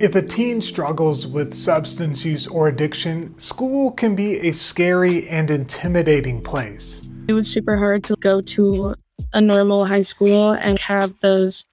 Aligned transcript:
If 0.00 0.16
a 0.16 0.22
teen 0.22 0.60
struggles 0.60 1.24
with 1.24 1.54
substance 1.54 2.24
use 2.24 2.48
or 2.48 2.66
addiction, 2.66 3.38
school 3.38 3.92
can 3.92 4.16
be 4.16 4.40
a 4.40 4.52
scary 4.52 5.28
and 5.28 5.48
intimidating 5.50 6.42
place. 6.42 7.00
It 7.28 7.32
was 7.32 7.48
super 7.48 7.76
hard 7.76 8.02
to 8.04 8.16
go 8.16 8.40
to 8.40 8.96
a 9.32 9.40
normal 9.40 9.84
high 9.84 10.02
school 10.02 10.50
and 10.50 10.78
have 10.80 11.14
those 11.20 11.64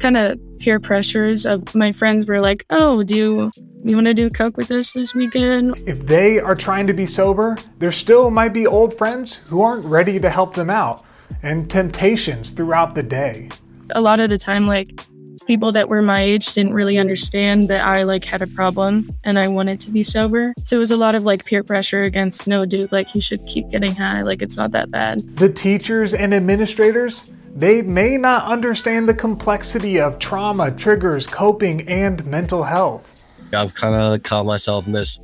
kind 0.00 0.16
of 0.16 0.40
peer 0.58 0.80
pressures 0.80 1.46
of 1.46 1.72
my 1.74 1.92
friends 1.92 2.26
were 2.26 2.40
like, 2.40 2.66
"Oh, 2.70 3.04
do 3.04 3.14
you 3.14 3.50
you 3.84 3.94
want 3.94 4.06
to 4.06 4.14
do 4.14 4.28
coke 4.28 4.56
with 4.56 4.70
us 4.72 4.92
this 4.92 5.14
weekend?" 5.14 5.76
If 5.86 6.06
they 6.06 6.40
are 6.40 6.56
trying 6.56 6.88
to 6.88 6.92
be 6.92 7.06
sober, 7.06 7.56
there 7.78 7.92
still 7.92 8.30
might 8.30 8.52
be 8.52 8.66
old 8.66 8.98
friends 8.98 9.36
who 9.48 9.62
aren't 9.62 9.84
ready 9.84 10.18
to 10.18 10.28
help 10.28 10.54
them 10.54 10.68
out 10.68 11.04
and 11.42 11.70
temptations 11.70 12.50
throughout 12.50 12.96
the 12.96 13.02
day. 13.04 13.50
A 13.90 14.00
lot 14.00 14.18
of 14.18 14.30
the 14.30 14.38
time 14.38 14.66
like 14.66 15.00
people 15.46 15.72
that 15.72 15.88
were 15.88 16.02
my 16.02 16.22
age 16.22 16.52
didn't 16.52 16.74
really 16.74 16.98
understand 16.98 17.68
that 17.68 17.84
I 17.84 18.02
like 18.02 18.24
had 18.24 18.42
a 18.42 18.46
problem 18.46 19.10
and 19.24 19.38
I 19.38 19.48
wanted 19.48 19.80
to 19.80 19.90
be 19.90 20.02
sober. 20.02 20.54
So 20.64 20.76
it 20.76 20.78
was 20.78 20.90
a 20.90 20.96
lot 20.96 21.14
of 21.14 21.24
like 21.24 21.44
peer 21.44 21.62
pressure 21.62 22.04
against 22.04 22.46
no 22.46 22.64
dude, 22.64 22.92
like 22.92 23.14
you 23.14 23.20
should 23.20 23.44
keep 23.46 23.68
getting 23.70 23.94
high, 23.94 24.22
like 24.22 24.42
it's 24.42 24.56
not 24.56 24.70
that 24.72 24.90
bad. 24.90 25.20
The 25.36 25.52
teachers 25.52 26.14
and 26.14 26.32
administrators, 26.34 27.30
they 27.54 27.82
may 27.82 28.16
not 28.16 28.44
understand 28.44 29.08
the 29.08 29.14
complexity 29.14 30.00
of 30.00 30.18
trauma, 30.18 30.70
triggers, 30.70 31.26
coping, 31.26 31.86
and 31.88 32.24
mental 32.24 32.62
health. 32.62 33.20
I've 33.52 33.74
kind 33.74 33.94
of 33.94 34.22
caught 34.22 34.46
myself 34.46 34.86
in 34.86 34.92
this 34.92 35.18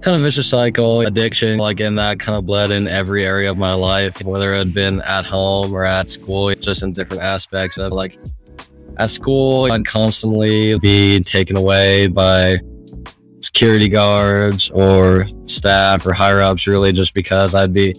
kind 0.00 0.16
of 0.16 0.22
vicious 0.22 0.48
cycle, 0.48 1.00
addiction, 1.02 1.58
like, 1.58 1.80
in 1.80 1.96
that 1.96 2.20
kind 2.20 2.38
of 2.38 2.46
bled 2.46 2.70
in 2.70 2.88
every 2.88 3.26
area 3.26 3.50
of 3.50 3.58
my 3.58 3.74
life, 3.74 4.22
whether 4.22 4.54
it 4.54 4.58
had 4.58 4.72
been 4.72 5.02
at 5.02 5.26
home 5.26 5.72
or 5.74 5.84
at 5.84 6.10
school, 6.10 6.54
just 6.54 6.82
in 6.82 6.92
different 6.92 7.22
aspects 7.22 7.76
of 7.76 7.92
like 7.92 8.16
at 8.98 9.10
school, 9.10 9.70
I'd 9.70 9.86
constantly 9.86 10.78
be 10.78 11.22
taken 11.24 11.56
away 11.56 12.08
by 12.08 12.58
security 13.40 13.88
guards 13.88 14.70
or 14.70 15.26
staff 15.46 16.06
or 16.06 16.12
higher 16.12 16.40
ups, 16.40 16.66
really, 16.66 16.92
just 16.92 17.14
because 17.14 17.54
I'd 17.54 17.72
be 17.72 17.94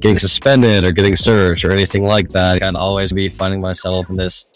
getting 0.00 0.18
suspended 0.18 0.84
or 0.84 0.92
getting 0.92 1.16
searched 1.16 1.64
or 1.64 1.72
anything 1.72 2.04
like 2.04 2.30
that. 2.30 2.62
I'd 2.62 2.74
always 2.76 3.12
be 3.12 3.28
finding 3.28 3.60
myself 3.60 4.10
in 4.10 4.16
this 4.16 4.46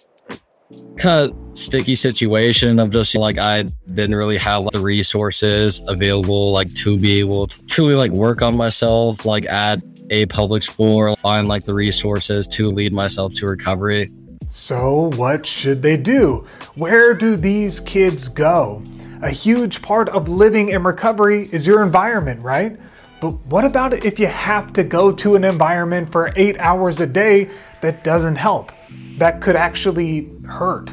kind 0.96 1.30
of 1.30 1.58
sticky 1.58 1.94
situation 1.94 2.78
of 2.78 2.90
just 2.90 3.14
like 3.16 3.38
I 3.38 3.62
didn't 3.92 4.14
really 4.14 4.36
have 4.36 4.66
the 4.70 4.80
resources 4.80 5.80
available 5.88 6.52
like 6.52 6.72
to 6.74 6.98
be 6.98 7.18
able 7.20 7.46
to 7.48 7.66
truly 7.66 7.94
like 7.94 8.12
work 8.12 8.42
on 8.42 8.56
myself 8.56 9.24
like 9.24 9.46
at 9.46 9.80
a 10.10 10.26
public 10.26 10.62
school 10.62 10.96
or 10.96 11.16
find 11.16 11.48
like 11.48 11.64
the 11.64 11.74
resources 11.74 12.46
to 12.48 12.70
lead 12.70 12.92
myself 12.92 13.34
to 13.34 13.46
recovery. 13.46 14.10
So, 14.52 15.12
what 15.14 15.46
should 15.46 15.80
they 15.80 15.96
do? 15.96 16.44
Where 16.74 17.14
do 17.14 17.36
these 17.36 17.78
kids 17.78 18.26
go? 18.26 18.82
A 19.22 19.30
huge 19.30 19.80
part 19.80 20.08
of 20.08 20.28
living 20.28 20.70
in 20.70 20.82
recovery 20.82 21.48
is 21.52 21.68
your 21.68 21.84
environment, 21.84 22.42
right? 22.42 22.76
But 23.20 23.34
what 23.46 23.64
about 23.64 24.04
if 24.04 24.18
you 24.18 24.26
have 24.26 24.72
to 24.72 24.82
go 24.82 25.12
to 25.12 25.36
an 25.36 25.44
environment 25.44 26.10
for 26.10 26.32
eight 26.34 26.58
hours 26.58 26.98
a 26.98 27.06
day 27.06 27.48
that 27.80 28.02
doesn't 28.02 28.34
help? 28.34 28.72
That 29.18 29.40
could 29.40 29.54
actually 29.54 30.28
hurt. 30.48 30.90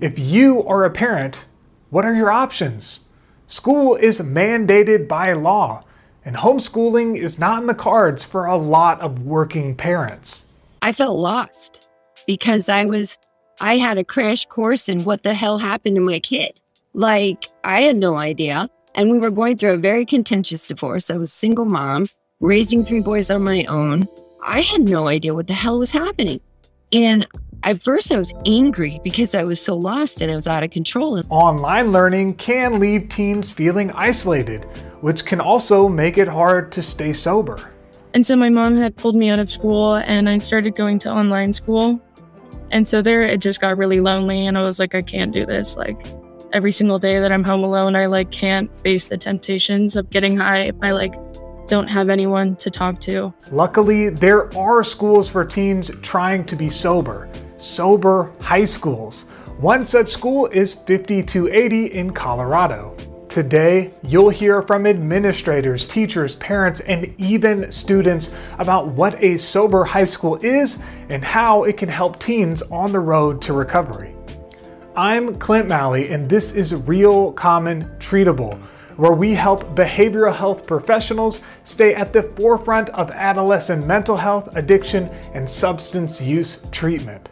If 0.00 0.16
you 0.16 0.62
are 0.62 0.84
a 0.84 0.90
parent, 0.90 1.46
what 1.90 2.04
are 2.04 2.14
your 2.14 2.30
options? 2.30 3.00
School 3.48 3.96
is 3.96 4.20
mandated 4.20 5.08
by 5.08 5.32
law, 5.32 5.82
and 6.24 6.36
homeschooling 6.36 7.16
is 7.18 7.40
not 7.40 7.60
in 7.60 7.66
the 7.66 7.74
cards 7.74 8.24
for 8.24 8.44
a 8.44 8.56
lot 8.56 9.00
of 9.00 9.22
working 9.22 9.74
parents. 9.74 10.44
I 10.80 10.92
felt 10.92 11.18
lost 11.18 11.83
because 12.26 12.68
I 12.68 12.84
was, 12.84 13.18
I 13.60 13.76
had 13.78 13.98
a 13.98 14.04
crash 14.04 14.46
course 14.46 14.88
in 14.88 15.04
what 15.04 15.22
the 15.22 15.34
hell 15.34 15.58
happened 15.58 15.96
to 15.96 16.02
my 16.02 16.20
kid. 16.20 16.60
Like, 16.92 17.48
I 17.64 17.82
had 17.82 17.96
no 17.96 18.16
idea. 18.16 18.68
And 18.94 19.10
we 19.10 19.18
were 19.18 19.30
going 19.30 19.58
through 19.58 19.72
a 19.72 19.78
very 19.78 20.06
contentious 20.06 20.66
divorce. 20.66 21.10
I 21.10 21.16
was 21.16 21.32
single 21.32 21.64
mom, 21.64 22.08
raising 22.40 22.84
three 22.84 23.00
boys 23.00 23.30
on 23.30 23.42
my 23.42 23.64
own. 23.64 24.06
I 24.42 24.60
had 24.60 24.82
no 24.82 25.08
idea 25.08 25.34
what 25.34 25.48
the 25.48 25.54
hell 25.54 25.78
was 25.78 25.90
happening. 25.90 26.40
And 26.92 27.26
at 27.64 27.82
first, 27.82 28.12
I 28.12 28.18
was 28.18 28.32
angry 28.46 29.00
because 29.02 29.34
I 29.34 29.42
was 29.42 29.60
so 29.60 29.74
lost 29.74 30.20
and 30.20 30.30
I 30.30 30.36
was 30.36 30.46
out 30.46 30.62
of 30.62 30.70
control. 30.70 31.22
Online 31.30 31.90
learning 31.90 32.34
can 32.34 32.78
leave 32.78 33.08
teens 33.08 33.50
feeling 33.50 33.90
isolated, 33.92 34.64
which 35.00 35.24
can 35.24 35.40
also 35.40 35.88
make 35.88 36.18
it 36.18 36.28
hard 36.28 36.70
to 36.72 36.82
stay 36.82 37.12
sober. 37.12 37.72
And 38.12 38.24
so 38.24 38.36
my 38.36 38.48
mom 38.48 38.76
had 38.76 38.94
pulled 38.94 39.16
me 39.16 39.28
out 39.28 39.40
of 39.40 39.50
school 39.50 39.96
and 39.96 40.28
I 40.28 40.38
started 40.38 40.76
going 40.76 41.00
to 41.00 41.10
online 41.10 41.52
school. 41.52 42.00
And 42.74 42.88
so 42.88 43.02
there 43.02 43.20
it 43.20 43.40
just 43.40 43.60
got 43.60 43.78
really 43.78 44.00
lonely 44.00 44.48
and 44.48 44.58
I 44.58 44.62
was 44.62 44.80
like, 44.80 44.96
I 44.96 45.02
can't 45.02 45.32
do 45.32 45.46
this. 45.46 45.76
Like 45.76 46.04
every 46.52 46.72
single 46.72 46.98
day 46.98 47.20
that 47.20 47.30
I'm 47.30 47.44
home 47.44 47.62
alone, 47.62 47.94
I 47.94 48.06
like 48.06 48.32
can't 48.32 48.68
face 48.80 49.08
the 49.08 49.16
temptations 49.16 49.94
of 49.94 50.10
getting 50.10 50.36
high 50.36 50.62
if 50.62 50.74
I 50.82 50.90
like 50.90 51.14
don't 51.68 51.86
have 51.86 52.10
anyone 52.10 52.56
to 52.56 52.72
talk 52.72 53.00
to. 53.02 53.32
Luckily, 53.52 54.08
there 54.08 54.52
are 54.58 54.82
schools 54.82 55.28
for 55.28 55.44
teens 55.44 55.88
trying 56.02 56.44
to 56.46 56.56
be 56.56 56.68
sober, 56.68 57.30
sober 57.58 58.32
high 58.40 58.64
schools. 58.64 59.26
One 59.58 59.84
such 59.84 60.08
school 60.08 60.46
is 60.46 60.74
5280 60.74 61.92
in 61.92 62.12
Colorado. 62.12 62.96
Today, 63.34 63.92
you'll 64.04 64.30
hear 64.30 64.62
from 64.62 64.86
administrators, 64.86 65.84
teachers, 65.84 66.36
parents, 66.36 66.78
and 66.78 67.12
even 67.18 67.68
students 67.72 68.30
about 68.60 68.86
what 68.86 69.20
a 69.20 69.38
sober 69.38 69.82
high 69.82 70.04
school 70.04 70.36
is 70.36 70.78
and 71.08 71.24
how 71.24 71.64
it 71.64 71.76
can 71.76 71.88
help 71.88 72.20
teens 72.20 72.62
on 72.70 72.92
the 72.92 73.00
road 73.00 73.42
to 73.42 73.52
recovery. 73.52 74.14
I'm 74.94 75.36
Clint 75.36 75.68
Malley, 75.68 76.10
and 76.10 76.30
this 76.30 76.52
is 76.52 76.76
Real 76.76 77.32
Common 77.32 77.90
Treatable, 77.98 78.56
where 78.98 79.14
we 79.14 79.34
help 79.34 79.74
behavioral 79.74 80.32
health 80.32 80.64
professionals 80.64 81.40
stay 81.64 81.92
at 81.92 82.12
the 82.12 82.22
forefront 82.22 82.90
of 82.90 83.10
adolescent 83.10 83.84
mental 83.84 84.16
health, 84.16 84.48
addiction, 84.54 85.08
and 85.34 85.50
substance 85.50 86.20
use 86.20 86.62
treatment. 86.70 87.30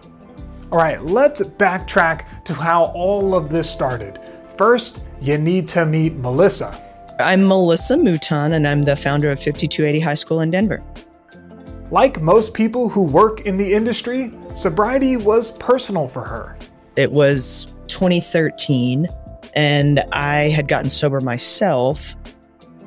All 0.72 0.78
right, 0.78 1.00
let's 1.00 1.42
backtrack 1.42 2.44
to 2.46 2.54
how 2.54 2.86
all 2.86 3.36
of 3.36 3.50
this 3.50 3.70
started. 3.70 4.19
First, 4.56 5.00
you 5.20 5.38
need 5.38 5.68
to 5.70 5.86
meet 5.86 6.14
Melissa. 6.14 6.78
I'm 7.18 7.46
Melissa 7.46 7.96
Mouton, 7.96 8.52
and 8.52 8.68
I'm 8.68 8.82
the 8.82 8.96
founder 8.96 9.30
of 9.30 9.38
5280 9.38 10.00
High 10.00 10.14
School 10.14 10.40
in 10.40 10.50
Denver. 10.50 10.82
Like 11.90 12.20
most 12.20 12.52
people 12.52 12.88
who 12.88 13.02
work 13.02 13.42
in 13.42 13.56
the 13.56 13.72
industry, 13.72 14.32
sobriety 14.54 15.16
was 15.16 15.52
personal 15.52 16.06
for 16.06 16.24
her. 16.24 16.56
It 16.96 17.12
was 17.12 17.66
2013, 17.88 19.08
and 19.54 20.00
I 20.12 20.50
had 20.50 20.69
gotten 20.69 20.90
sober 20.90 21.20
myself 21.20 22.14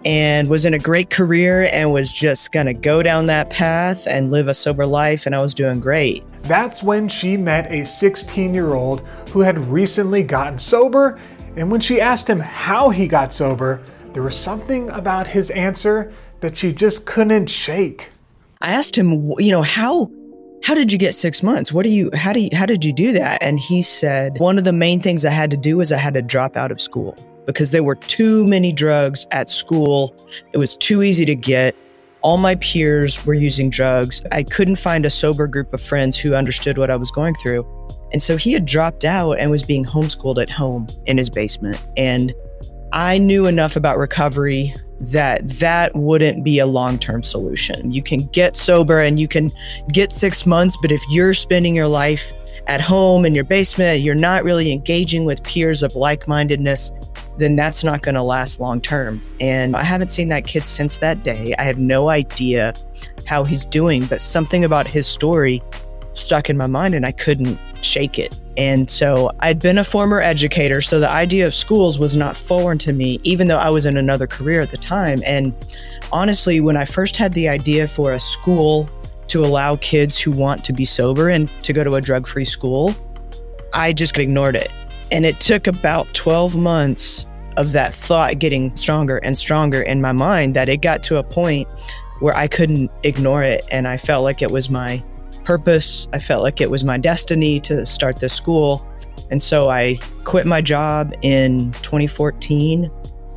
and 0.06 0.50
was 0.50 0.68
in 0.68 0.74
a 0.76 0.80
great 0.80 1.10
career 1.10 1.68
and 1.72 1.92
was 1.92 2.14
just 2.14 2.52
going 2.52 2.68
to 2.68 2.74
go 2.74 3.02
down 3.02 3.26
that 3.26 3.50
path 3.50 4.06
and 4.08 4.30
live 4.30 4.48
a 4.48 4.54
sober 4.54 4.86
life, 4.86 5.26
and 5.26 5.34
I 5.34 5.42
was 5.42 5.54
doing 5.56 5.80
great. 5.80 6.24
That's 6.44 6.84
when 6.84 7.08
she 7.08 7.38
met 7.38 7.72
a 7.72 7.84
16 7.84 8.54
year 8.54 8.76
old 8.76 9.02
who 9.32 9.40
had 9.40 9.58
recently 9.68 10.22
gotten 10.22 10.60
sober 10.60 11.20
and 11.56 11.72
when 11.72 11.80
she 11.80 12.02
asked 12.02 12.30
him 12.30 12.40
how 12.40 12.90
he 12.90 13.08
got 13.08 13.34
sober, 13.34 13.82
there 14.14 14.24
was 14.24 14.38
something 14.38 14.90
about 14.92 15.28
his 15.28 15.50
answer 15.52 16.14
that 16.42 16.56
she 16.58 16.74
just 16.74 17.06
couldn't 17.06 17.48
shake. 17.48 18.10
I 18.62 18.72
asked 18.72 18.98
him, 18.98 19.32
you 19.40 19.52
know, 19.52 19.62
how 19.62 20.10
how 20.64 20.74
did 20.74 20.92
you 20.92 20.98
get 20.98 21.14
6 21.14 21.44
months? 21.44 21.72
What 21.72 21.84
do 21.84 21.90
you 21.90 22.10
how 22.14 22.34
do 22.34 22.40
you, 22.40 22.50
how 22.54 22.66
did 22.66 22.84
you 22.84 22.94
do 22.94 23.12
that? 23.12 23.42
And 23.42 23.60
he 23.60 23.82
said, 23.82 24.40
one 24.40 24.58
of 24.58 24.64
the 24.64 24.74
main 24.74 25.00
things 25.00 25.26
I 25.26 25.32
had 25.32 25.52
to 25.52 25.58
do 25.58 25.78
was 25.78 25.92
I 25.92 25.98
had 25.98 26.14
to 26.16 26.22
drop 26.22 26.58
out 26.58 26.72
of 26.72 26.82
school 26.82 27.18
because 27.46 27.72
there 27.72 27.84
were 27.84 27.96
too 27.96 28.48
many 28.48 28.72
drugs 28.72 29.28
at 29.32 29.50
school. 29.50 30.16
It 30.54 30.58
was 30.58 30.76
too 30.76 31.04
easy 31.04 31.26
to 31.26 31.36
get. 31.36 31.76
All 32.22 32.38
my 32.38 32.56
peers 32.56 33.24
were 33.26 33.36
using 33.36 33.70
drugs. 33.70 34.24
I 34.32 34.42
couldn't 34.42 34.78
find 34.78 35.06
a 35.06 35.12
sober 35.12 35.46
group 35.46 35.72
of 35.72 35.82
friends 35.82 36.18
who 36.18 36.34
understood 36.34 36.80
what 36.80 36.90
I 36.90 36.96
was 36.96 37.12
going 37.12 37.36
through. 37.36 37.64
And 38.16 38.22
so 38.22 38.38
he 38.38 38.54
had 38.54 38.64
dropped 38.64 39.04
out 39.04 39.34
and 39.40 39.52
was 39.52 39.64
being 39.64 39.84
homeschooled 39.84 40.42
at 40.42 40.50
home 40.50 40.88
in 41.06 41.18
his 41.18 41.30
basement. 41.30 41.86
And 41.98 42.34
I 42.94 43.18
knew 43.18 43.46
enough 43.46 43.76
about 43.76 43.98
recovery 43.98 44.74
that 45.02 45.50
that 45.60 45.94
wouldn't 45.98 46.42
be 46.42 46.60
a 46.60 46.66
long-term 46.66 47.24
solution. 47.24 47.92
You 47.92 48.02
can 48.02 48.28
get 48.28 48.56
sober 48.56 49.02
and 49.02 49.20
you 49.20 49.28
can 49.28 49.52
get 49.92 50.14
6 50.14 50.46
months, 50.46 50.78
but 50.82 50.94
if 50.94 51.02
you're 51.10 51.34
spending 51.34 51.76
your 51.76 51.90
life 51.90 52.32
at 52.68 52.80
home 52.80 53.26
in 53.26 53.36
your 53.36 53.44
basement, 53.44 54.00
you're 54.00 54.16
not 54.16 54.46
really 54.46 54.72
engaging 54.72 55.26
with 55.26 55.44
peers 55.44 55.84
of 55.84 55.94
like-mindedness, 55.98 56.94
then 57.38 57.58
that's 57.58 57.84
not 57.84 58.02
going 58.02 58.16
to 58.16 58.24
last 58.24 58.62
long 58.62 58.80
term. 58.80 59.22
And 59.42 59.76
I 59.76 59.84
haven't 59.84 60.14
seen 60.14 60.30
that 60.30 60.48
kid 60.48 60.66
since 60.66 61.00
that 61.00 61.22
day. 61.22 61.54
I 61.60 61.64
have 61.64 61.80
no 61.80 62.08
idea 62.08 62.76
how 63.26 63.44
he's 63.44 63.66
doing, 63.66 64.06
but 64.06 64.22
something 64.22 64.64
about 64.64 64.88
his 64.88 65.06
story 65.06 65.62
stuck 66.14 66.50
in 66.50 66.56
my 66.56 66.68
mind 66.68 66.96
and 66.96 67.06
I 67.06 67.12
couldn't 67.12 67.60
shake 67.86 68.20
it. 68.20 68.36
And 68.58 68.90
so 68.90 69.32
I'd 69.40 69.60
been 69.60 69.78
a 69.78 69.84
former 69.84 70.22
educator, 70.22 70.82
so 70.82 71.00
the 71.00 71.10
idea 71.10 71.46
of 71.46 71.54
schools 71.54 72.00
was 72.00 72.16
not 72.16 72.38
foreign 72.38 72.78
to 72.80 72.94
me, 72.94 73.20
even 73.24 73.48
though 73.48 73.58
I 73.58 73.70
was 73.70 73.86
in 73.86 73.98
another 73.98 74.28
career 74.28 74.62
at 74.62 74.72
the 74.72 74.78
time. 74.78 75.22
And 75.26 75.54
honestly, 76.12 76.62
when 76.62 76.78
I 76.78 76.86
first 76.86 77.18
had 77.18 77.34
the 77.34 77.50
idea 77.50 77.88
for 77.88 78.14
a 78.14 78.20
school 78.20 78.90
to 79.28 79.44
allow 79.44 79.76
kids 79.78 80.18
who 80.18 80.32
want 80.32 80.64
to 80.66 80.74
be 80.74 80.86
sober 80.86 81.30
and 81.30 81.50
to 81.64 81.74
go 81.74 81.84
to 81.84 81.96
a 81.96 82.02
drug 82.02 82.28
free 82.28 82.46
school, 82.46 82.96
I 83.74 83.92
just 83.92 84.18
ignored 84.18 84.56
it. 84.56 84.72
And 85.12 85.26
it 85.26 85.40
took 85.40 85.68
about 85.68 86.12
12 86.14 86.56
months 86.56 87.26
of 87.58 87.74
that 87.74 87.94
thought 87.94 88.40
getting 88.40 88.76
stronger 88.76 89.18
and 89.18 89.38
stronger 89.38 89.82
in 89.82 90.02
my 90.02 90.12
mind 90.12 90.56
that 90.56 90.70
it 90.70 90.78
got 90.78 91.04
to 91.04 91.18
a 91.18 91.24
point 91.24 91.68
where 92.20 92.36
I 92.36 92.48
couldn't 92.48 92.90
ignore 93.04 93.44
it. 93.44 93.66
And 93.70 93.88
I 93.88 93.98
felt 93.98 94.24
like 94.24 94.42
it 94.42 94.52
was 94.52 94.70
my 94.70 95.04
purpose. 95.46 96.08
I 96.12 96.20
felt 96.20 96.44
like 96.44 96.60
it 96.60 96.70
was 96.70 96.84
my 96.84 96.98
destiny 96.98 97.60
to 97.62 97.86
start 97.86 98.20
this 98.20 98.34
school. 98.34 98.86
And 99.32 99.42
so 99.42 99.70
I 99.70 99.98
quit 100.24 100.46
my 100.46 100.62
job 100.62 101.14
in 101.22 101.72
2014 101.84 102.92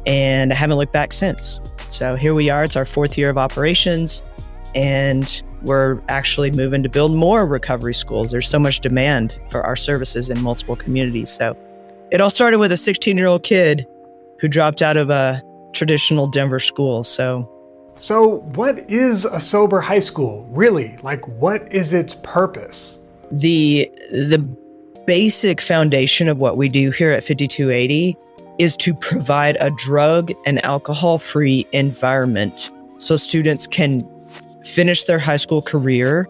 and 0.07 0.53
I 0.53 0.57
haven't 0.57 0.77
looked 0.79 0.93
back 0.93 1.13
since. 1.13 1.61
So 1.91 2.17
here 2.17 2.35
we 2.35 2.51
are. 2.51 2.65
It's 2.65 2.77
our 2.77 2.85
fourth 2.85 3.17
year 3.17 3.31
of 3.31 3.39
operations. 3.39 4.23
And 4.75 5.43
we're 5.63 6.01
actually 6.09 6.51
moving 6.51 6.83
to 6.83 6.89
build 6.89 7.13
more 7.13 7.47
recovery 7.47 7.95
schools. 7.95 8.31
There's 8.31 8.49
so 8.49 8.59
much 8.59 8.81
demand 8.81 9.39
for 9.49 9.63
our 9.65 9.77
services 9.77 10.29
in 10.31 10.41
multiple 10.43 10.77
communities. 10.77 11.31
So 11.31 11.57
it 12.11 12.21
all 12.21 12.31
started 12.31 12.59
with 12.59 12.73
a 12.73 12.77
16 12.77 13.17
year 13.17 13.27
old 13.27 13.43
kid 13.43 13.87
who 14.41 14.49
dropped 14.49 14.83
out 14.83 14.97
of 14.97 15.11
a 15.11 15.43
traditional 15.73 16.27
Denver 16.27 16.59
school. 16.59 17.05
So, 17.05 17.49
so 17.99 18.39
what 18.55 18.91
is 18.91 19.25
a 19.25 19.41
sober 19.41 19.81
high 19.81 20.01
school 20.01 20.47
really? 20.51 20.97
Like, 21.03 21.27
what 21.29 21.73
is 21.73 21.93
its 21.93 22.15
purpose? 22.17 22.99
The 23.31 23.91
the 24.11 24.39
basic 25.07 25.61
foundation 25.61 26.29
of 26.29 26.39
what 26.39 26.57
we 26.57 26.69
do 26.69 26.91
here 26.91 27.11
at 27.11 27.25
5280 27.25 28.17
is 28.59 28.77
to 28.77 28.95
provide 28.95 29.57
a 29.61 29.71
drug 29.71 30.33
and 30.45 30.63
alcohol 30.65 31.19
free 31.19 31.67
environment 31.73 32.71
so 32.99 33.17
students 33.17 33.67
can 33.67 34.03
finish 34.65 35.05
their 35.05 35.19
high 35.19 35.37
school 35.37 35.63
career 35.63 36.29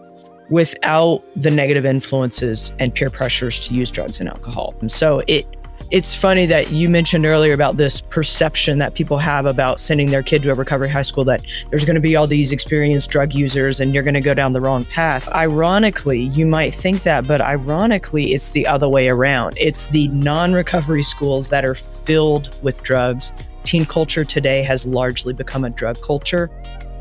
without 0.49 1.23
the 1.35 1.51
negative 1.51 1.85
influences 1.85 2.71
and 2.79 2.93
peer 2.95 3.09
pressures 3.09 3.59
to 3.59 3.73
use 3.73 3.91
drugs 3.91 4.19
and 4.19 4.29
alcohol. 4.29 4.73
And 4.81 4.91
so 4.91 5.21
it 5.27 5.45
it's 5.91 6.13
funny 6.13 6.45
that 6.45 6.71
you 6.71 6.87
mentioned 6.87 7.25
earlier 7.25 7.53
about 7.53 7.77
this 7.77 7.99
perception 7.99 8.77
that 8.77 8.93
people 8.93 9.17
have 9.17 9.47
about 9.47 9.79
sending 9.79 10.11
their 10.11 10.21
kid 10.21 10.43
to 10.43 10.51
a 10.51 10.53
recovery 10.53 10.87
high 10.87 11.01
school 11.01 11.23
that 11.25 11.43
there's 11.71 11.83
going 11.83 11.95
to 11.95 12.01
be 12.01 12.15
all 12.15 12.27
these 12.27 12.51
experienced 12.51 13.09
drug 13.09 13.33
users 13.33 13.79
and 13.79 13.93
you're 13.93 14.03
going 14.03 14.13
to 14.13 14.21
go 14.21 14.35
down 14.35 14.53
the 14.53 14.61
wrong 14.61 14.85
path. 14.85 15.27
Ironically, 15.29 16.19
you 16.19 16.45
might 16.45 16.75
think 16.75 17.01
that, 17.03 17.27
but 17.27 17.41
ironically, 17.41 18.33
it's 18.33 18.51
the 18.51 18.67
other 18.67 18.87
way 18.87 19.09
around. 19.09 19.55
It's 19.57 19.87
the 19.87 20.09
non 20.09 20.53
recovery 20.53 21.01
schools 21.01 21.49
that 21.49 21.65
are 21.65 21.75
filled 21.75 22.51
with 22.61 22.83
drugs. 22.83 23.31
Teen 23.63 23.85
culture 23.85 24.23
today 24.23 24.61
has 24.61 24.85
largely 24.85 25.33
become 25.33 25.63
a 25.63 25.71
drug 25.71 25.99
culture. 26.01 26.51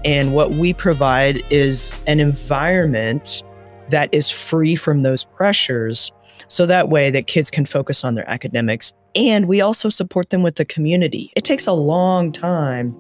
And 0.05 0.33
what 0.33 0.53
we 0.53 0.73
provide 0.73 1.43
is 1.51 1.93
an 2.07 2.21
environment 2.21 3.43
that 3.91 4.09
is 4.13 4.31
free 4.31 4.77
from 4.77 5.03
those 5.03 5.25
pressures. 5.25 6.13
So 6.49 6.67
that 6.67 6.89
way 6.89 7.11
that 7.11 7.27
kids 7.27 7.51
can 7.51 7.65
focus 7.65 8.05
on 8.05 8.15
their 8.15 8.29
academics. 8.29 8.93
And 9.15 9.47
we 9.47 9.61
also 9.61 9.89
support 9.89 10.31
them 10.31 10.43
with 10.43 10.57
the 10.57 10.65
community. 10.65 11.33
It 11.37 11.45
takes 11.45 11.67
a 11.67 11.73
long 11.73 12.33
time 12.33 12.97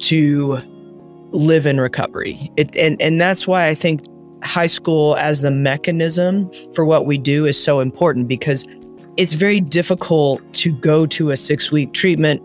to 0.00 0.58
live 1.32 1.66
in 1.66 1.80
recovery. 1.80 2.50
It, 2.56 2.74
and, 2.76 3.00
and 3.00 3.20
that's 3.20 3.46
why 3.46 3.66
I 3.68 3.74
think 3.74 4.02
high 4.42 4.66
school 4.66 5.16
as 5.16 5.42
the 5.42 5.50
mechanism 5.50 6.50
for 6.74 6.84
what 6.84 7.06
we 7.06 7.18
do 7.18 7.44
is 7.44 7.62
so 7.62 7.80
important 7.80 8.28
because 8.28 8.64
it's 9.16 9.34
very 9.34 9.60
difficult 9.60 10.40
to 10.54 10.72
go 10.72 11.06
to 11.06 11.30
a 11.30 11.36
six 11.36 11.70
week 11.70 11.92
treatment 11.92 12.42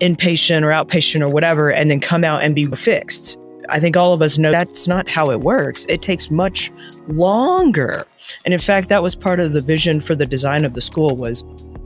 inpatient 0.00 0.62
or 0.62 0.70
outpatient 0.70 1.22
or 1.22 1.28
whatever, 1.28 1.70
and 1.70 1.90
then 1.90 2.00
come 2.00 2.24
out 2.24 2.42
and 2.42 2.54
be 2.54 2.66
fixed. 2.66 3.38
I 3.68 3.80
think 3.80 3.96
all 3.96 4.12
of 4.12 4.22
us 4.22 4.38
know 4.38 4.50
that's 4.50 4.86
not 4.88 5.08
how 5.08 5.30
it 5.30 5.40
works. 5.40 5.86
It 5.88 6.02
takes 6.02 6.30
much 6.30 6.70
longer. 7.08 8.06
And 8.44 8.54
in 8.54 8.60
fact, 8.60 8.88
that 8.88 9.02
was 9.02 9.14
part 9.16 9.40
of 9.40 9.52
the 9.52 9.60
vision 9.60 10.00
for 10.00 10.14
the 10.14 10.26
design 10.26 10.64
of 10.64 10.74
the 10.74 10.80
school 10.80 11.16
was 11.16 11.44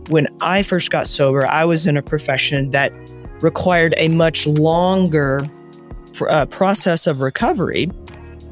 when 0.08 0.26
I 0.40 0.62
first 0.62 0.90
got 0.90 1.06
sober, 1.06 1.46
I 1.46 1.64
was 1.64 1.86
in 1.86 1.96
a 1.96 2.02
profession 2.02 2.70
that 2.70 2.92
required 3.40 3.94
a 3.96 4.08
much 4.08 4.46
longer 4.46 5.48
uh, 6.28 6.46
process 6.46 7.06
of 7.06 7.20
recovery. 7.20 7.90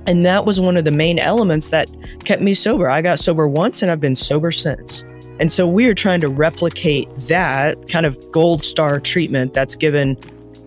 And 0.07 0.23
that 0.23 0.45
was 0.45 0.61
one 0.61 0.77
of 0.77 0.85
the 0.85 0.93
main 0.93 1.19
elements 1.19 1.69
that 1.69 1.91
kept 2.25 2.41
me 2.41 2.55
sober. 2.55 2.89
I 2.89 3.03
got 3.03 3.19
sober 3.19 3.49
once 3.49 3.83
and 3.83 3.91
I've 3.91 4.01
been 4.01 4.15
sober 4.15 4.51
since. 4.51 5.05
And 5.41 5.53
so 5.53 5.67
we 5.67 5.89
are 5.89 5.95
trying 5.95 6.21
to 6.21 6.29
replicate 6.29 7.09
that 7.29 7.89
kind 7.89 8.07
of 8.07 8.19
gold 8.33 8.63
star 8.63 9.01
treatment 9.01 9.53
that's 9.53 9.77
given 9.77 10.17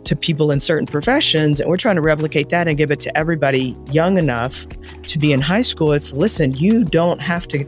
to 0.03 0.15
people 0.15 0.51
in 0.51 0.59
certain 0.59 0.85
professions. 0.85 1.59
And 1.59 1.69
we're 1.69 1.77
trying 1.77 1.95
to 1.95 2.01
replicate 2.01 2.49
that 2.49 2.67
and 2.67 2.77
give 2.77 2.91
it 2.91 2.99
to 3.01 3.17
everybody 3.17 3.77
young 3.91 4.17
enough 4.17 4.67
to 5.03 5.19
be 5.19 5.33
in 5.33 5.41
high 5.41 5.61
school. 5.61 5.91
It's 5.91 6.13
listen, 6.13 6.53
you 6.53 6.83
don't 6.83 7.21
have 7.21 7.47
to 7.49 7.65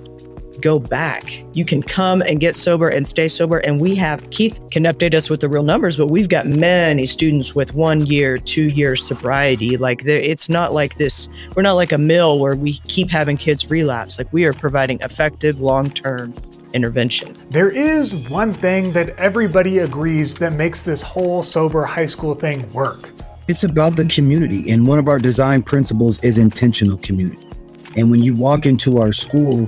go 0.61 0.79
back. 0.79 1.43
You 1.53 1.65
can 1.65 1.81
come 1.81 2.21
and 2.21 2.39
get 2.39 2.55
sober 2.55 2.87
and 2.87 3.05
stay 3.05 3.27
sober. 3.27 3.57
And 3.59 3.81
we 3.81 3.95
have, 3.95 4.29
Keith 4.29 4.59
can 4.71 4.83
update 4.83 5.13
us 5.13 5.29
with 5.29 5.41
the 5.41 5.49
real 5.49 5.63
numbers, 5.63 5.97
but 5.97 6.07
we've 6.07 6.29
got 6.29 6.45
many 6.45 7.05
students 7.05 7.55
with 7.55 7.73
one 7.73 8.05
year, 8.05 8.37
two 8.37 8.67
year 8.67 8.95
sobriety. 8.95 9.77
Like 9.77 10.03
it's 10.05 10.49
not 10.49 10.73
like 10.73 10.95
this, 10.95 11.29
we're 11.55 11.63
not 11.63 11.73
like 11.73 11.91
a 11.91 11.97
mill 11.97 12.39
where 12.39 12.55
we 12.55 12.73
keep 12.85 13.09
having 13.09 13.37
kids 13.37 13.69
relapse. 13.69 14.17
Like 14.17 14.31
we 14.31 14.45
are 14.45 14.53
providing 14.53 14.99
effective 15.01 15.59
long 15.59 15.89
term 15.89 16.33
intervention. 16.73 17.35
There 17.49 17.69
is 17.69 18.27
one 18.29 18.53
thing 18.53 18.91
that 18.93 19.09
everybody 19.17 19.79
agrees 19.79 20.35
that 20.35 20.53
makes 20.53 20.81
this 20.81 21.01
whole 21.01 21.43
sober 21.43 21.83
high 21.83 22.05
school 22.05 22.35
thing 22.35 22.71
work. 22.73 23.09
It's 23.47 23.63
about 23.63 23.95
the 23.95 24.05
community, 24.05 24.71
and 24.71 24.87
one 24.87 24.99
of 24.99 25.07
our 25.07 25.19
design 25.19 25.63
principles 25.63 26.23
is 26.23 26.37
intentional 26.37 26.97
community. 26.97 27.45
And 27.97 28.09
when 28.09 28.23
you 28.23 28.35
walk 28.35 28.65
into 28.65 28.99
our 28.99 29.11
school, 29.11 29.67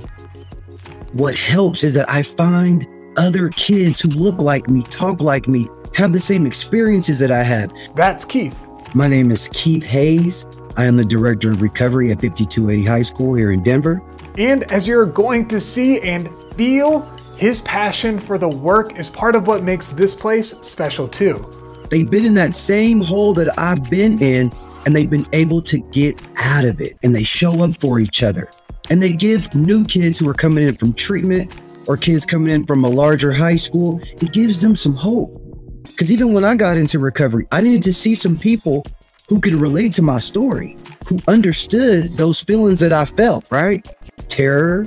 what 1.12 1.34
helps 1.34 1.84
is 1.84 1.94
that 1.94 2.08
I 2.08 2.22
find 2.22 2.86
other 3.16 3.50
kids 3.50 4.00
who 4.00 4.08
look 4.08 4.40
like 4.40 4.68
me, 4.68 4.82
talk 4.82 5.20
like 5.20 5.46
me, 5.46 5.68
have 5.94 6.12
the 6.12 6.20
same 6.20 6.46
experiences 6.46 7.18
that 7.20 7.30
I 7.30 7.42
have. 7.42 7.72
That's 7.94 8.24
Keith. 8.24 8.56
My 8.94 9.08
name 9.08 9.30
is 9.30 9.48
Keith 9.52 9.84
Hayes. 9.86 10.46
I 10.76 10.86
am 10.86 10.96
the 10.96 11.04
director 11.04 11.50
of 11.50 11.62
recovery 11.62 12.10
at 12.10 12.20
5280 12.20 12.84
High 12.84 13.02
School 13.02 13.34
here 13.34 13.50
in 13.50 13.62
Denver. 13.62 14.02
And 14.36 14.70
as 14.72 14.88
you're 14.88 15.06
going 15.06 15.46
to 15.48 15.60
see 15.60 16.00
and 16.00 16.36
feel, 16.54 17.00
his 17.36 17.60
passion 17.60 18.18
for 18.18 18.38
the 18.38 18.48
work 18.48 18.98
is 18.98 19.08
part 19.08 19.34
of 19.34 19.46
what 19.46 19.62
makes 19.62 19.88
this 19.88 20.14
place 20.14 20.50
special 20.60 21.06
too. 21.06 21.48
They've 21.90 22.10
been 22.10 22.24
in 22.24 22.34
that 22.34 22.54
same 22.54 23.00
hole 23.00 23.34
that 23.34 23.56
I've 23.58 23.88
been 23.90 24.20
in, 24.20 24.50
and 24.86 24.96
they've 24.96 25.10
been 25.10 25.26
able 25.32 25.62
to 25.62 25.78
get 25.90 26.26
out 26.36 26.64
of 26.64 26.80
it, 26.80 26.96
and 27.02 27.14
they 27.14 27.22
show 27.22 27.62
up 27.62 27.80
for 27.80 28.00
each 28.00 28.22
other. 28.22 28.48
And 28.90 29.02
they 29.02 29.12
give 29.12 29.54
new 29.54 29.84
kids 29.84 30.18
who 30.18 30.28
are 30.28 30.34
coming 30.34 30.66
in 30.66 30.74
from 30.74 30.92
treatment 30.92 31.60
or 31.88 31.96
kids 31.96 32.26
coming 32.26 32.52
in 32.52 32.66
from 32.66 32.84
a 32.84 32.88
larger 32.88 33.32
high 33.32 33.56
school, 33.56 34.00
it 34.02 34.32
gives 34.32 34.60
them 34.60 34.74
some 34.74 34.94
hope. 34.94 35.40
Because 35.82 36.10
even 36.10 36.32
when 36.32 36.44
I 36.44 36.56
got 36.56 36.76
into 36.76 36.98
recovery, 36.98 37.46
I 37.52 37.60
needed 37.60 37.82
to 37.84 37.92
see 37.92 38.14
some 38.14 38.36
people 38.36 38.84
who 39.28 39.40
could 39.40 39.54
relate 39.54 39.92
to 39.94 40.02
my 40.02 40.18
story, 40.18 40.76
who 41.06 41.18
understood 41.28 42.16
those 42.16 42.42
feelings 42.42 42.80
that 42.80 42.92
I 42.92 43.04
felt, 43.04 43.44
right? 43.50 43.86
terror, 44.28 44.84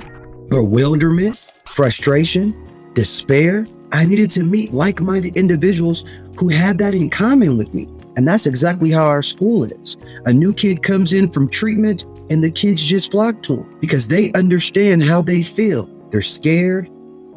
bewilderment, 0.48 1.38
frustration, 1.66 2.54
despair. 2.94 3.66
I 3.92 4.04
needed 4.04 4.30
to 4.32 4.44
meet 4.44 4.72
like 4.72 5.00
minded 5.00 5.36
individuals 5.36 6.04
who 6.36 6.48
had 6.48 6.78
that 6.78 6.94
in 6.94 7.08
common 7.08 7.56
with 7.56 7.72
me. 7.72 7.86
And 8.16 8.28
that's 8.28 8.46
exactly 8.46 8.90
how 8.90 9.06
our 9.06 9.22
school 9.22 9.64
is. 9.64 9.96
A 10.26 10.32
new 10.32 10.52
kid 10.52 10.82
comes 10.82 11.12
in 11.12 11.30
from 11.30 11.48
treatment, 11.48 12.04
and 12.30 12.44
the 12.44 12.50
kids 12.50 12.84
just 12.84 13.12
flock 13.12 13.42
to 13.44 13.58
him 13.58 13.78
because 13.80 14.08
they 14.08 14.32
understand 14.32 15.02
how 15.02 15.22
they 15.22 15.42
feel. 15.42 15.88
They're 16.10 16.20
scared, 16.20 16.90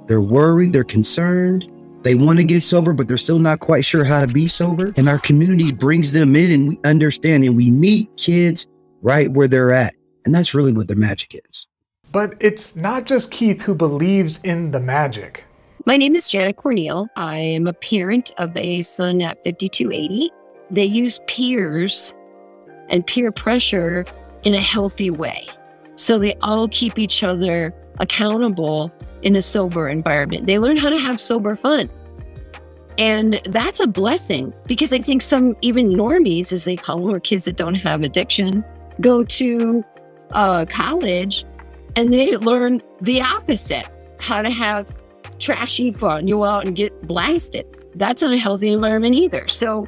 they're 0.07 0.21
worried, 0.21 0.73
they're 0.73 0.83
concerned. 0.83 1.70
They 2.03 2.15
want 2.15 2.39
to 2.39 2.43
get 2.43 2.61
sober, 2.61 2.93
but 2.93 3.07
they're 3.07 3.17
still 3.17 3.39
not 3.39 3.59
quite 3.59 3.85
sure 3.85 4.03
how 4.03 4.25
to 4.25 4.33
be 4.33 4.47
sober. 4.47 4.91
And 4.97 5.07
our 5.07 5.19
community 5.19 5.71
brings 5.71 6.11
them 6.11 6.35
in, 6.35 6.51
and 6.51 6.67
we 6.69 6.79
understand 6.83 7.43
and 7.43 7.55
we 7.55 7.69
meet 7.69 8.09
kids 8.17 8.65
right 9.01 9.29
where 9.31 9.47
they're 9.47 9.71
at. 9.71 9.93
And 10.25 10.33
that's 10.33 10.53
really 10.53 10.73
what 10.73 10.87
the 10.87 10.95
magic 10.95 11.39
is. 11.49 11.67
But 12.11 12.35
it's 12.39 12.75
not 12.75 13.05
just 13.05 13.31
Keith 13.31 13.61
who 13.61 13.75
believes 13.75 14.39
in 14.43 14.71
the 14.71 14.79
magic. 14.79 15.45
My 15.85 15.97
name 15.97 16.15
is 16.15 16.29
Janet 16.29 16.57
Corneal. 16.57 17.07
I 17.15 17.37
am 17.37 17.67
a 17.67 17.73
parent 17.73 18.31
of 18.37 18.55
a 18.57 18.81
son 18.81 19.21
at 19.21 19.43
5280. 19.43 20.31
They 20.69 20.85
use 20.85 21.19
peers 21.27 22.13
and 22.89 23.05
peer 23.05 23.31
pressure 23.31 24.05
in 24.43 24.53
a 24.53 24.59
healthy 24.59 25.09
way. 25.09 25.47
So 25.95 26.19
they 26.19 26.35
all 26.41 26.67
keep 26.67 26.99
each 26.99 27.23
other 27.23 27.73
accountable 27.99 28.91
in 29.23 29.35
a 29.35 29.41
sober 29.41 29.89
environment. 29.89 30.45
They 30.45 30.59
learn 30.59 30.77
how 30.77 30.89
to 30.89 30.97
have 30.97 31.19
sober 31.19 31.55
fun. 31.55 31.89
And 32.97 33.41
that's 33.45 33.79
a 33.79 33.87
blessing 33.87 34.53
because 34.67 34.93
I 34.93 34.99
think 34.99 35.21
some 35.21 35.55
even 35.61 35.89
normies, 35.89 36.51
as 36.51 36.65
they 36.65 36.75
call 36.75 36.99
them, 36.99 37.15
or 37.15 37.19
kids 37.19 37.45
that 37.45 37.55
don't 37.55 37.75
have 37.75 38.01
addiction, 38.01 38.63
go 38.99 39.23
to 39.23 39.83
uh, 40.31 40.65
college 40.69 41.45
and 41.95 42.13
they 42.13 42.37
learn 42.37 42.81
the 43.01 43.21
opposite 43.21 43.87
how 44.19 44.41
to 44.41 44.49
have 44.49 44.95
trashy 45.39 45.91
fun. 45.91 46.27
You 46.27 46.35
go 46.35 46.45
out 46.45 46.65
and 46.65 46.75
get 46.75 47.07
blasted. 47.07 47.65
That's 47.95 48.21
not 48.21 48.33
a 48.33 48.37
healthy 48.37 48.71
environment 48.71 49.15
either. 49.15 49.47
So 49.47 49.87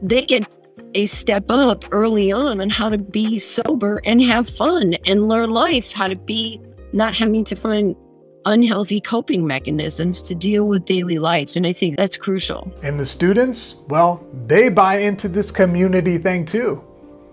they 0.00 0.22
get 0.22 0.56
a 0.94 1.06
step 1.06 1.50
up 1.50 1.84
early 1.90 2.30
on 2.30 2.60
on 2.60 2.70
how 2.70 2.88
to 2.88 2.98
be 2.98 3.38
sober 3.38 4.00
and 4.04 4.22
have 4.22 4.48
fun 4.48 4.94
and 5.06 5.28
learn 5.28 5.50
life, 5.50 5.92
how 5.92 6.08
to 6.08 6.16
be 6.16 6.60
not 6.92 7.14
having 7.14 7.44
to 7.44 7.56
find 7.56 7.96
unhealthy 8.46 9.00
coping 9.00 9.46
mechanisms 9.46 10.22
to 10.22 10.34
deal 10.34 10.66
with 10.66 10.84
daily 10.84 11.18
life. 11.18 11.56
And 11.56 11.66
I 11.66 11.72
think 11.72 11.96
that's 11.96 12.16
crucial. 12.16 12.72
And 12.82 12.98
the 12.98 13.06
students, 13.06 13.76
well, 13.88 14.26
they 14.46 14.68
buy 14.68 14.98
into 14.98 15.28
this 15.28 15.50
community 15.50 16.18
thing 16.18 16.44
too. 16.44 16.82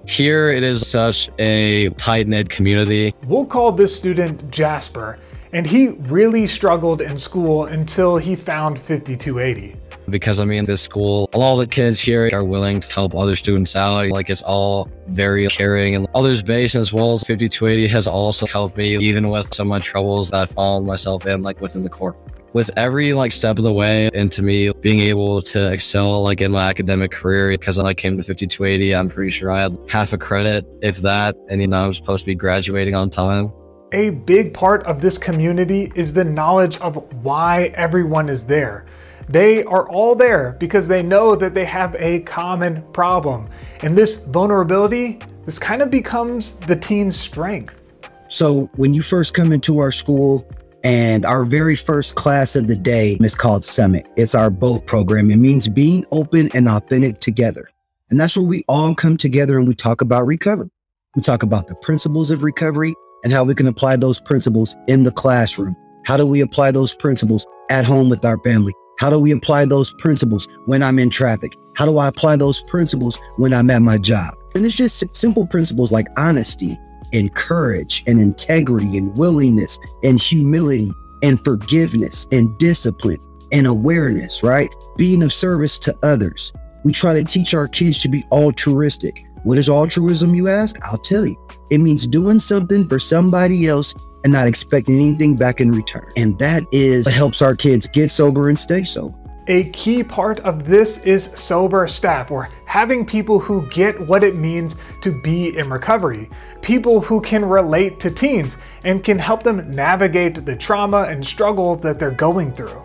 Here 0.06 0.50
it 0.50 0.64
is 0.64 0.88
such 0.88 1.30
a 1.38 1.90
tight 1.92 2.28
knit 2.28 2.50
community. 2.50 3.14
We'll 3.26 3.46
call 3.46 3.72
this 3.72 3.96
student 3.96 4.50
Jasper, 4.50 5.20
and 5.54 5.68
he 5.68 5.90
really 5.90 6.48
struggled 6.48 7.02
in 7.02 7.18
school 7.18 7.66
until 7.66 8.18
he 8.18 8.36
found 8.36 8.80
5280 8.80 9.81
because 10.12 10.40
I 10.40 10.46
mean, 10.46 10.66
this 10.66 10.82
school, 10.82 11.30
a 11.34 11.38
lot 11.38 11.54
of 11.54 11.60
the 11.60 11.68
kids 11.68 12.00
here 12.00 12.30
are 12.34 12.44
willing 12.44 12.82
to 12.82 12.94
help 12.94 13.16
other 13.16 13.36
students 13.36 13.76
out. 13.76 14.10
Like 14.10 14.30
it's 14.30 14.42
all 14.42 14.90
very 15.08 15.48
caring 15.48 15.96
and 15.96 16.08
others 16.14 16.44
based 16.44 16.76
as 16.76 16.94
well 16.94 17.14
as 17.14 17.22
5280 17.22 17.88
has 17.88 18.08
also 18.08 18.46
helped 18.46 18.78
me 18.78 18.98
even 18.98 19.30
with 19.30 19.54
some 19.54 19.68
of 19.68 19.70
my 19.70 19.80
troubles 19.80 20.32
that 20.32 20.42
I 20.42 20.46
found 20.46 20.86
myself 20.86 21.26
in 21.26 21.42
like 21.42 21.62
within 21.62 21.84
the 21.84 21.90
court. 21.90 22.18
With 22.54 22.70
every 22.76 23.14
like 23.14 23.32
step 23.32 23.58
of 23.58 23.64
the 23.64 23.72
way 23.72 24.10
into 24.14 24.42
me 24.44 24.74
being 24.82 25.00
able 25.00 25.42
to 25.44 25.72
excel 25.72 26.22
like 26.22 26.42
in 26.42 26.52
my 26.52 26.68
academic 26.68 27.12
career 27.12 27.50
because 27.50 27.78
when 27.78 27.88
I 27.88 27.94
came 27.94 28.18
to 28.18 28.24
5280, 28.24 28.94
I'm 28.94 29.08
pretty 29.08 29.32
sure 29.32 29.50
I 29.50 29.62
had 29.62 29.78
half 29.90 30.12
a 30.12 30.18
credit, 30.18 30.66
if 30.82 30.98
that, 30.98 31.36
and 31.50 31.62
you 31.62 31.68
know, 31.68 31.86
I'm 31.86 31.94
supposed 31.94 32.24
to 32.24 32.26
be 32.26 32.36
graduating 32.36 32.94
on 32.94 33.10
time. 33.10 33.54
A 33.94 34.10
big 34.10 34.54
part 34.54 34.84
of 34.84 35.02
this 35.02 35.18
community 35.18 35.92
is 35.96 36.14
the 36.14 36.24
knowledge 36.24 36.78
of 36.78 36.96
why 37.24 37.72
everyone 37.76 38.30
is 38.30 38.46
there. 38.46 38.86
They 39.30 39.64
are 39.66 39.90
all 39.90 40.16
there 40.16 40.56
because 40.60 40.88
they 40.88 41.02
know 41.02 41.36
that 41.36 41.54
they 41.54 41.66
have 41.66 41.96
a 41.96 42.22
common 42.22 42.84
problem. 42.94 43.50
And 43.82 43.98
this 43.98 44.16
vulnerability, 44.16 45.20
this 45.46 45.60
kind 45.60 45.82
of 45.82 45.90
becomes 45.90 46.54
the 46.54 46.76
teen's 46.76 47.18
strength. 47.18 47.80
So 48.28 48.70
when 48.76 48.94
you 48.94 49.02
first 49.02 49.34
come 49.34 49.52
into 49.52 49.80
our 49.80 49.92
school, 49.92 50.48
and 50.84 51.26
our 51.26 51.46
very 51.46 51.76
first 51.76 52.16
class 52.16 52.56
of 52.56 52.68
the 52.68 52.76
day 52.76 53.18
is 53.22 53.36
called 53.36 53.64
Summit. 53.64 54.08
It's 54.16 54.34
our 54.34 54.50
boat 54.50 54.88
program. 54.88 55.30
It 55.30 55.38
means 55.38 55.68
being 55.68 56.06
open 56.12 56.50
and 56.54 56.68
authentic 56.68 57.20
together. 57.20 57.70
And 58.10 58.20
that's 58.20 58.36
where 58.36 58.46
we 58.46 58.66
all 58.68 58.96
come 58.96 59.16
together 59.16 59.58
and 59.58 59.68
we 59.68 59.76
talk 59.76 60.02
about 60.02 60.26
recovery. 60.26 60.70
We 61.16 61.22
talk 61.22 61.44
about 61.44 61.68
the 61.68 61.76
principles 61.76 62.32
of 62.32 62.44
recovery 62.44 62.94
and 63.24 63.32
how 63.32 63.44
we 63.44 63.54
can 63.54 63.68
apply 63.68 63.98
those 63.98 64.20
principles 64.20 64.76
in 64.88 65.04
the 65.04 65.12
classroom. 65.12 65.76
How 66.06 66.18
do 66.18 66.26
we 66.26 66.42
apply 66.42 66.72
those 66.72 66.96
principles 66.96 67.46
at 67.70 67.86
home 67.86 68.10
with 68.10 68.26
our 68.26 68.40
family? 68.40 68.74
How 69.02 69.10
do 69.10 69.18
we 69.18 69.32
apply 69.32 69.66
those 69.66 69.92
principles 69.94 70.48
when 70.68 70.84
I'm 70.84 71.00
in 71.00 71.10
traffic? 71.10 71.58
How 71.74 71.88
do 71.88 71.98
I 71.98 72.08
apply 72.08 72.36
those 72.36 72.62
principles 72.62 73.20
when 73.38 73.52
I'm 73.52 73.72
at 73.72 73.82
my 73.82 73.98
job? 73.98 74.36
And 74.54 74.64
it's 74.64 74.76
just 74.76 75.04
simple 75.14 75.48
principles 75.48 75.92
like 75.92 76.06
honesty 76.18 76.78
and 77.12 77.34
courage 77.34 78.04
and 78.06 78.22
integrity 78.22 79.00
and 79.00 79.18
willingness 79.18 79.80
and 80.04 80.22
humility 80.22 80.92
and 81.24 81.44
forgiveness 81.44 82.28
and 82.32 82.56
discipline 82.60 83.18
and 83.52 83.66
awareness, 83.66 84.44
right? 84.44 84.70
Being 84.98 85.24
of 85.24 85.34
service 85.34 85.80
to 85.80 85.98
others. 86.04 86.54
We 86.84 86.94
try 86.94 87.16
to 87.16 87.24
teach 87.24 87.56
our 87.56 87.68
kids 87.68 88.04
to 88.04 88.08
be 88.08 88.24
altruistic. 88.32 89.26
What 89.42 89.58
is 89.58 89.68
altruism, 89.68 90.36
you 90.36 90.48
ask? 90.48 90.78
I'll 90.84 91.00
tell 91.00 91.26
you. 91.26 91.44
It 91.72 91.80
means 91.80 92.06
doing 92.06 92.38
something 92.38 92.88
for 92.88 93.00
somebody 93.00 93.66
else 93.66 93.96
and 94.24 94.34
not 94.34 94.48
expecting 94.48 94.96
anything 94.96 95.36
back 95.36 95.62
in 95.62 95.72
return. 95.72 96.10
And 96.16 96.38
that 96.40 96.64
is 96.72 97.06
what 97.06 97.16
helps 97.16 97.42
our 97.42 97.56
kids 97.56 97.88
get 97.88 98.12
sober 98.12 98.50
and 98.50 98.58
stay 98.58 98.84
sober. 98.84 99.18
A 99.48 99.70
key 99.72 100.04
part 100.04 100.40
of 100.42 100.66
this 100.68 101.00
is 101.00 101.32
sober 101.34 101.88
staff, 101.88 102.30
or 102.30 102.48
having 102.66 103.06
people 103.06 103.40
who 103.40 103.68
get 103.70 104.00
what 104.08 104.24
it 104.24 104.36
means 104.36 104.76
to 105.02 105.12
be 105.12 105.58
in 105.58 105.70
recovery. 105.70 106.30
People 106.62 107.02
who 107.02 107.20
can 107.20 107.44
relate 107.44 108.00
to 108.02 108.12
teens 108.12 108.58
and 108.84 109.04
can 109.04 109.18
help 109.18 109.42
them 109.44 109.70
navigate 109.72 110.46
the 110.46 110.56
trauma 110.56 111.04
and 111.10 111.26
struggle 111.26 111.76
that 111.78 112.00
they're 112.00 112.12
going 112.12 112.54
through. 112.54 112.82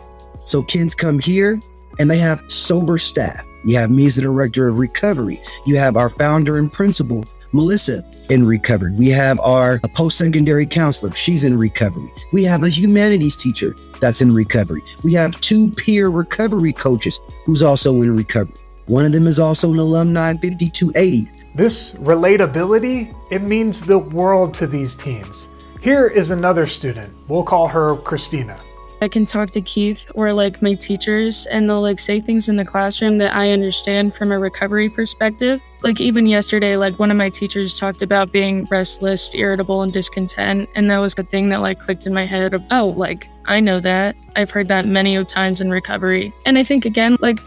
So 0.47 0.63
kids 0.63 0.95
come 0.95 1.19
here 1.19 1.61
and 1.99 2.11
they 2.11 2.19
have 2.19 2.43
sober 2.51 2.99
staff. 2.99 3.47
You 3.65 3.77
have 3.77 3.91
me 3.91 4.07
as 4.07 4.17
the 4.17 4.23
director 4.23 4.67
of 4.67 4.79
recovery. 4.79 5.43
You 5.67 5.77
have 5.77 5.97
our 5.97 6.09
founder 6.09 6.57
and 6.57 6.73
principal, 6.73 7.25
Melissa, 7.57 8.05
in 8.29 8.47
recovery. 8.47 8.93
We 8.93 9.09
have 9.09 9.41
our 9.41 9.81
post 9.95 10.19
secondary 10.19 10.67
counselor. 10.67 11.13
She's 11.15 11.45
in 11.45 11.59
recovery. 11.59 12.13
We 12.33 12.45
have 12.45 12.63
a 12.63 12.69
humanities 12.69 13.37
teacher 13.37 13.75
that's 14.01 14.21
in 14.21 14.33
recovery. 14.33 14.83
We 15.03 15.15
have 15.15 15.41
two 15.41 15.71
peer 15.73 16.09
recovery 16.09 16.73
coaches 16.73 17.19
who's 17.45 17.63
also 17.63 18.03
in 18.03 18.15
recovery. 18.15 18.55
One 18.87 19.05
of 19.05 19.13
them 19.13 19.27
is 19.27 19.41
also 19.41 19.73
an 19.73 19.79
alumni 19.79 20.33
5280. 20.35 21.31
This 21.55 21.93
relatability, 21.93 23.15
it 23.31 23.43
means 23.43 23.81
the 23.81 23.99
world 23.99 24.55
to 24.55 24.67
these 24.67 24.95
teens. 24.95 25.49
Here 25.81 26.07
is 26.07 26.31
another 26.31 26.67
student. 26.67 27.13
We'll 27.29 27.43
call 27.43 27.69
her 27.69 27.97
Christina. 27.97 28.61
I 29.01 29.09
can 29.09 29.25
talk 29.25 29.51
to 29.51 29.61
Keith 29.61 30.11
or 30.15 30.33
like 30.33 30.63
my 30.63 30.75
teachers 30.75 31.47
and 31.47 31.69
they'll 31.69 31.83
like 31.83 32.01
say 32.01 32.21
things 32.21 32.49
in 32.49 32.57
the 32.57 32.65
classroom 32.65 33.19
that 33.19 33.35
I 33.35 33.51
understand 33.51 34.15
from 34.15 34.33
a 34.33 34.39
recovery 34.39 34.89
perspective. 34.89 35.61
Like 35.83 36.01
even 36.01 36.27
yesterday, 36.27 36.77
like 36.77 36.99
one 36.99 37.11
of 37.11 37.17
my 37.17 37.31
teachers 37.31 37.79
talked 37.79 38.03
about 38.03 38.33
being 38.33 38.67
restless, 38.71 39.35
irritable, 39.35 39.83
and 39.83 39.93
discontent. 39.93 40.69
And 40.75 40.91
that 40.91 40.99
was 40.99 41.15
the 41.15 41.25
thing 41.25 41.49
that 41.51 41.61
like 41.61 41.81
clicked 41.81 42.07
in 42.07 42.15
my 42.15 42.27
head 42.27 42.55
of, 42.55 42.63
oh, 42.71 42.89
like 42.97 43.27
I 43.47 43.61
know 43.61 43.81
that. 43.81 44.17
I've 44.35 44.51
heard 44.51 44.69
that 44.69 44.87
many 44.87 45.23
times 45.25 45.61
in 45.61 45.71
recovery. 45.71 46.33
And 46.45 46.59
I 46.59 46.65
think 46.65 46.85
again, 46.85 47.17
like 47.21 47.41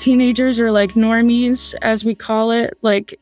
teenagers 0.00 0.58
or 0.58 0.72
like 0.72 0.92
normies, 0.92 1.74
as 1.82 2.04
we 2.04 2.14
call 2.14 2.50
it, 2.50 2.76
like 2.82 3.19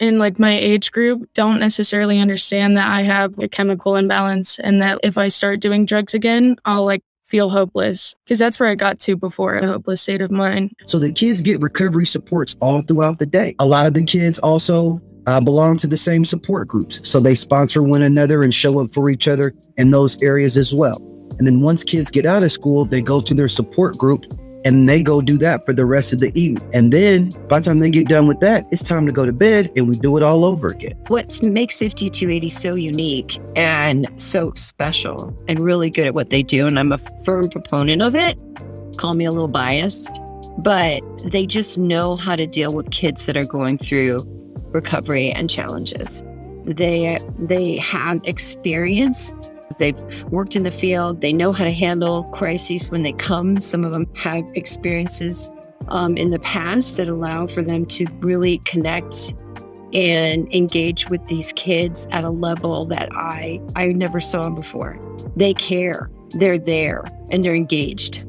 in 0.00 0.18
like 0.18 0.38
my 0.38 0.56
age 0.56 0.92
group 0.92 1.28
don't 1.34 1.60
necessarily 1.60 2.18
understand 2.18 2.76
that 2.76 2.88
I 2.88 3.02
have 3.02 3.38
a 3.38 3.48
chemical 3.48 3.96
imbalance 3.96 4.58
and 4.58 4.80
that 4.82 5.00
if 5.02 5.18
I 5.18 5.28
start 5.28 5.60
doing 5.60 5.86
drugs 5.86 6.14
again, 6.14 6.56
I'll 6.64 6.84
like 6.84 7.02
feel 7.24 7.50
hopeless 7.50 8.14
because 8.24 8.38
that's 8.38 8.60
where 8.60 8.68
I 8.68 8.74
got 8.74 9.00
to 9.00 9.16
before 9.16 9.56
a 9.56 9.66
hopeless 9.66 10.02
state 10.02 10.20
of 10.20 10.30
mind. 10.30 10.72
So 10.86 10.98
the 10.98 11.12
kids 11.12 11.40
get 11.40 11.60
recovery 11.60 12.06
supports 12.06 12.54
all 12.60 12.82
throughout 12.82 13.18
the 13.18 13.26
day. 13.26 13.54
A 13.58 13.66
lot 13.66 13.86
of 13.86 13.94
the 13.94 14.04
kids 14.04 14.38
also 14.38 15.00
uh, 15.26 15.40
belong 15.40 15.76
to 15.78 15.86
the 15.86 15.96
same 15.96 16.24
support 16.24 16.68
groups. 16.68 17.00
So 17.08 17.18
they 17.18 17.34
sponsor 17.34 17.82
one 17.82 18.02
another 18.02 18.42
and 18.42 18.54
show 18.54 18.80
up 18.80 18.94
for 18.94 19.10
each 19.10 19.26
other 19.26 19.54
in 19.76 19.90
those 19.90 20.20
areas 20.22 20.56
as 20.56 20.72
well. 20.72 20.98
And 21.38 21.46
then 21.46 21.60
once 21.60 21.82
kids 21.82 22.10
get 22.10 22.24
out 22.24 22.42
of 22.42 22.52
school, 22.52 22.84
they 22.84 23.02
go 23.02 23.20
to 23.20 23.34
their 23.34 23.48
support 23.48 23.98
group 23.98 24.24
and 24.66 24.88
they 24.88 25.00
go 25.00 25.20
do 25.22 25.38
that 25.38 25.64
for 25.64 25.72
the 25.72 25.86
rest 25.86 26.12
of 26.12 26.18
the 26.18 26.36
evening. 26.38 26.68
And 26.72 26.92
then 26.92 27.30
by 27.48 27.60
the 27.60 27.66
time 27.66 27.78
they 27.78 27.88
get 27.88 28.08
done 28.08 28.26
with 28.26 28.40
that, 28.40 28.66
it's 28.72 28.82
time 28.82 29.06
to 29.06 29.12
go 29.12 29.24
to 29.24 29.32
bed 29.32 29.70
and 29.76 29.86
we 29.88 29.96
do 29.96 30.16
it 30.16 30.24
all 30.24 30.44
over 30.44 30.66
again. 30.66 30.94
What 31.06 31.40
makes 31.40 31.78
5280 31.78 32.48
so 32.48 32.74
unique 32.74 33.38
and 33.54 34.08
so 34.16 34.52
special 34.54 35.32
and 35.46 35.60
really 35.60 35.88
good 35.88 36.08
at 36.08 36.14
what 36.14 36.30
they 36.30 36.42
do, 36.42 36.66
and 36.66 36.80
I'm 36.80 36.90
a 36.90 36.98
firm 37.24 37.48
proponent 37.48 38.02
of 38.02 38.16
it, 38.16 38.36
call 38.96 39.14
me 39.14 39.24
a 39.24 39.30
little 39.30 39.46
biased, 39.46 40.20
but 40.58 41.00
they 41.24 41.46
just 41.46 41.78
know 41.78 42.16
how 42.16 42.34
to 42.34 42.46
deal 42.46 42.74
with 42.74 42.90
kids 42.90 43.26
that 43.26 43.36
are 43.36 43.44
going 43.44 43.78
through 43.78 44.24
recovery 44.72 45.30
and 45.30 45.48
challenges. 45.48 46.24
They 46.64 47.20
they 47.38 47.76
have 47.76 48.20
experience 48.24 49.32
They've 49.78 50.00
worked 50.30 50.56
in 50.56 50.62
the 50.62 50.70
field. 50.70 51.20
They 51.20 51.32
know 51.32 51.52
how 51.52 51.64
to 51.64 51.72
handle 51.72 52.24
crises 52.24 52.90
when 52.90 53.02
they 53.02 53.12
come. 53.12 53.60
Some 53.60 53.84
of 53.84 53.92
them 53.92 54.06
have 54.16 54.48
experiences 54.54 55.48
um, 55.88 56.16
in 56.16 56.30
the 56.30 56.38
past 56.38 56.96
that 56.96 57.08
allow 57.08 57.46
for 57.46 57.62
them 57.62 57.86
to 57.86 58.06
really 58.20 58.58
connect 58.58 59.34
and 59.92 60.52
engage 60.54 61.08
with 61.08 61.26
these 61.28 61.52
kids 61.52 62.08
at 62.10 62.24
a 62.24 62.30
level 62.30 62.86
that 62.86 63.08
I 63.12 63.60
I 63.76 63.86
never 63.92 64.20
saw 64.20 64.42
them 64.42 64.54
before. 64.54 64.98
They 65.36 65.54
care. 65.54 66.10
They're 66.30 66.58
there 66.58 67.04
and 67.30 67.44
they're 67.44 67.54
engaged. 67.54 68.24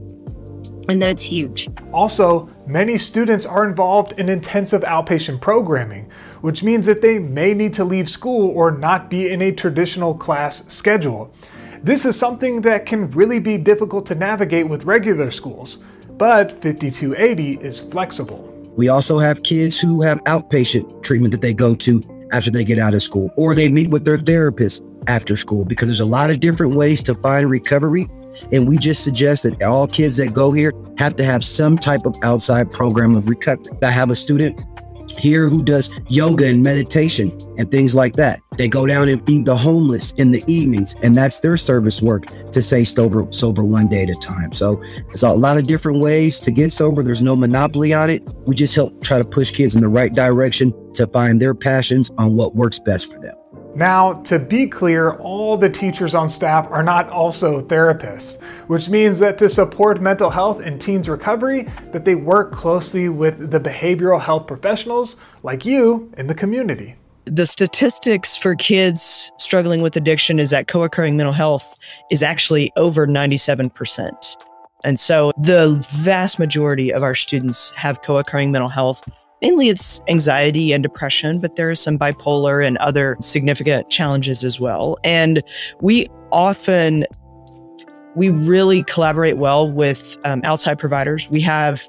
And 0.90 1.02
that's 1.02 1.22
huge. 1.22 1.68
Also, 1.92 2.50
many 2.66 2.98
students 2.98 3.46
are 3.46 3.68
involved 3.68 4.18
in 4.20 4.30
intensive 4.30 4.84
outpatient 4.84 5.42
programming, 5.42 6.10
which 6.42 6.64
means 6.64 6.86
that 6.86 7.02
they 7.02 7.20
may 7.20 7.54
need 7.54 7.74
to 7.74 7.84
leave 7.84 8.10
school 8.10 8.50
or 8.50 8.72
not 8.72 9.10
be 9.10 9.30
in 9.30 9.42
a 9.42 9.52
traditional 9.52 10.14
class 10.14 10.64
schedule. 10.68 11.34
This 11.84 12.06
is 12.06 12.18
something 12.18 12.62
that 12.62 12.86
can 12.86 13.10
really 13.12 13.40
be 13.40 13.58
difficult 13.58 14.06
to 14.08 14.16
navigate 14.16 14.68
with 14.68 14.86
regular 14.86 15.32
schools, 15.32 15.80
but 16.18 16.52
5280 16.52 17.60
is 17.62 17.80
flexible. 17.80 18.54
We 18.76 18.90
also 18.90 19.20
have 19.20 19.44
kids 19.44 19.80
who 19.80 20.02
have 20.02 20.24
outpatient 20.26 21.04
treatment 21.04 21.32
that 21.32 21.42
they 21.42 21.54
go 21.54 21.76
to 21.76 22.02
after 22.32 22.52
they 22.52 22.64
get 22.64 22.80
out 22.80 22.94
of 22.94 23.02
school, 23.02 23.32
or 23.38 23.56
they 23.56 23.70
meet 23.70 23.90
with 23.90 24.06
their 24.06 24.18
therapist 24.18 24.84
after 25.08 25.38
school 25.38 25.66
because 25.66 25.88
there's 25.88 26.02
a 26.02 26.06
lot 26.06 26.30
of 26.30 26.40
different 26.40 26.76
ways 26.76 27.02
to 27.04 27.16
find 27.16 27.50
recovery 27.50 28.08
and 28.52 28.68
we 28.68 28.78
just 28.78 29.04
suggest 29.04 29.44
that 29.44 29.62
all 29.64 29.88
kids 29.88 30.18
that 30.18 30.34
go 30.34 30.52
here 30.52 30.74
have 30.98 31.16
to 31.18 31.24
have 31.24 31.44
some 31.44 31.78
type 31.78 32.06
of 32.06 32.16
outside 32.24 32.72
program 32.72 33.16
of 33.16 33.28
recovery. 33.28 33.66
I 33.82 33.92
have 33.92 34.10
a 34.10 34.16
student 34.16 34.60
here 35.20 35.50
who 35.50 35.64
does 35.64 35.90
yoga 36.10 36.48
and 36.48 36.64
meditation 36.64 37.32
and 37.58 37.72
things 37.72 37.96
like 37.96 38.16
that. 38.16 38.40
They 38.58 38.68
go 38.68 38.86
down 38.86 39.10
and 39.10 39.26
feed 39.26 39.46
the 39.46 39.56
homeless 39.56 40.12
in 40.14 40.32
the 40.32 40.44
evenings, 40.48 40.96
and 41.02 41.16
that's 41.16 41.40
their 41.40 41.58
service 41.58 42.02
work 42.02 42.26
to 42.52 42.62
stay 42.62 42.84
sober, 42.84 43.26
sober 43.32 43.64
one 43.64 43.88
day 43.88 44.04
at 44.04 44.10
a 44.10 44.16
time. 44.16 44.52
So 44.52 44.82
there's 45.08 45.24
a 45.24 45.30
lot 45.30 45.58
of 45.58 45.68
different 45.68 46.02
ways 46.02 46.40
to 46.42 46.52
get 46.52 46.74
sober. 46.74 47.04
There's 47.04 47.22
no 47.22 47.36
monopoly 47.36 47.94
on 47.94 48.10
it. 48.10 48.24
We 48.46 48.56
just 48.56 48.76
help 48.76 49.04
try 49.04 49.20
to 49.20 49.26
push 49.26 49.52
kids 49.52 49.76
in 49.76 49.82
the 49.82 49.88
right 49.88 50.14
direction 50.14 50.74
to 50.94 51.08
find 51.08 51.42
their 51.42 51.54
passions 51.54 52.10
on 52.18 52.36
what 52.36 52.56
works 52.56 52.80
best 52.80 53.12
for 53.12 53.20
them. 53.20 53.37
Now, 53.78 54.14
to 54.24 54.40
be 54.40 54.66
clear, 54.66 55.12
all 55.12 55.56
the 55.56 55.70
teachers 55.70 56.16
on 56.16 56.30
staff 56.30 56.68
are 56.72 56.82
not 56.82 57.10
also 57.10 57.62
therapists, 57.62 58.42
which 58.66 58.90
means 58.90 59.20
that 59.20 59.38
to 59.38 59.48
support 59.50 60.02
mental 60.02 60.32
health 60.32 60.62
and 60.62 60.82
teens 60.82 61.08
recovery, 61.08 61.68
that 61.92 62.04
they 62.04 62.16
work 62.16 62.52
closely 62.52 63.08
with 63.08 63.52
the 63.52 63.60
behavioral 63.60 64.20
health 64.20 64.48
professionals 64.48 65.18
like 65.44 65.64
you 65.64 66.12
in 66.18 66.26
the 66.26 66.34
community. 66.34 66.96
The 67.26 67.46
statistics 67.46 68.36
for 68.36 68.56
kids 68.56 69.32
struggling 69.38 69.84
with 69.84 69.96
addiction 69.96 70.40
is 70.40 70.50
that 70.50 70.68
co-occurring 70.68 71.16
mental 71.16 71.32
health 71.32 71.78
is 72.10 72.24
actually 72.24 72.72
over 72.78 73.06
97%. 73.06 74.38
And 74.86 75.00
so 75.00 75.32
the 75.38 75.86
vast 75.92 76.40
majority 76.40 76.92
of 76.92 77.04
our 77.04 77.14
students 77.14 77.70
have 77.76 78.02
co-occurring 78.02 78.52
mental 78.52 78.70
health 78.70 79.08
Mainly 79.42 79.70
it's 79.70 80.02
anxiety 80.08 80.74
and 80.74 80.82
depression, 80.82 81.40
but 81.40 81.56
there 81.56 81.70
is 81.70 81.80
some 81.80 82.00
bipolar 82.00 82.66
and 82.66 82.78
other 82.78 83.18
significant 83.22 83.90
challenges 83.90 84.44
as 84.44 84.60
well. 84.60 84.98
And 85.04 85.44
we 85.80 86.08
often, 86.32 87.06
we 88.16 88.30
really 88.30 88.84
collaborate 88.84 89.38
well 89.38 89.70
with 89.70 90.18
um, 90.26 90.42
outside 90.44 90.80
providers. 90.80 91.30
We 91.30 91.42
have 91.42 91.88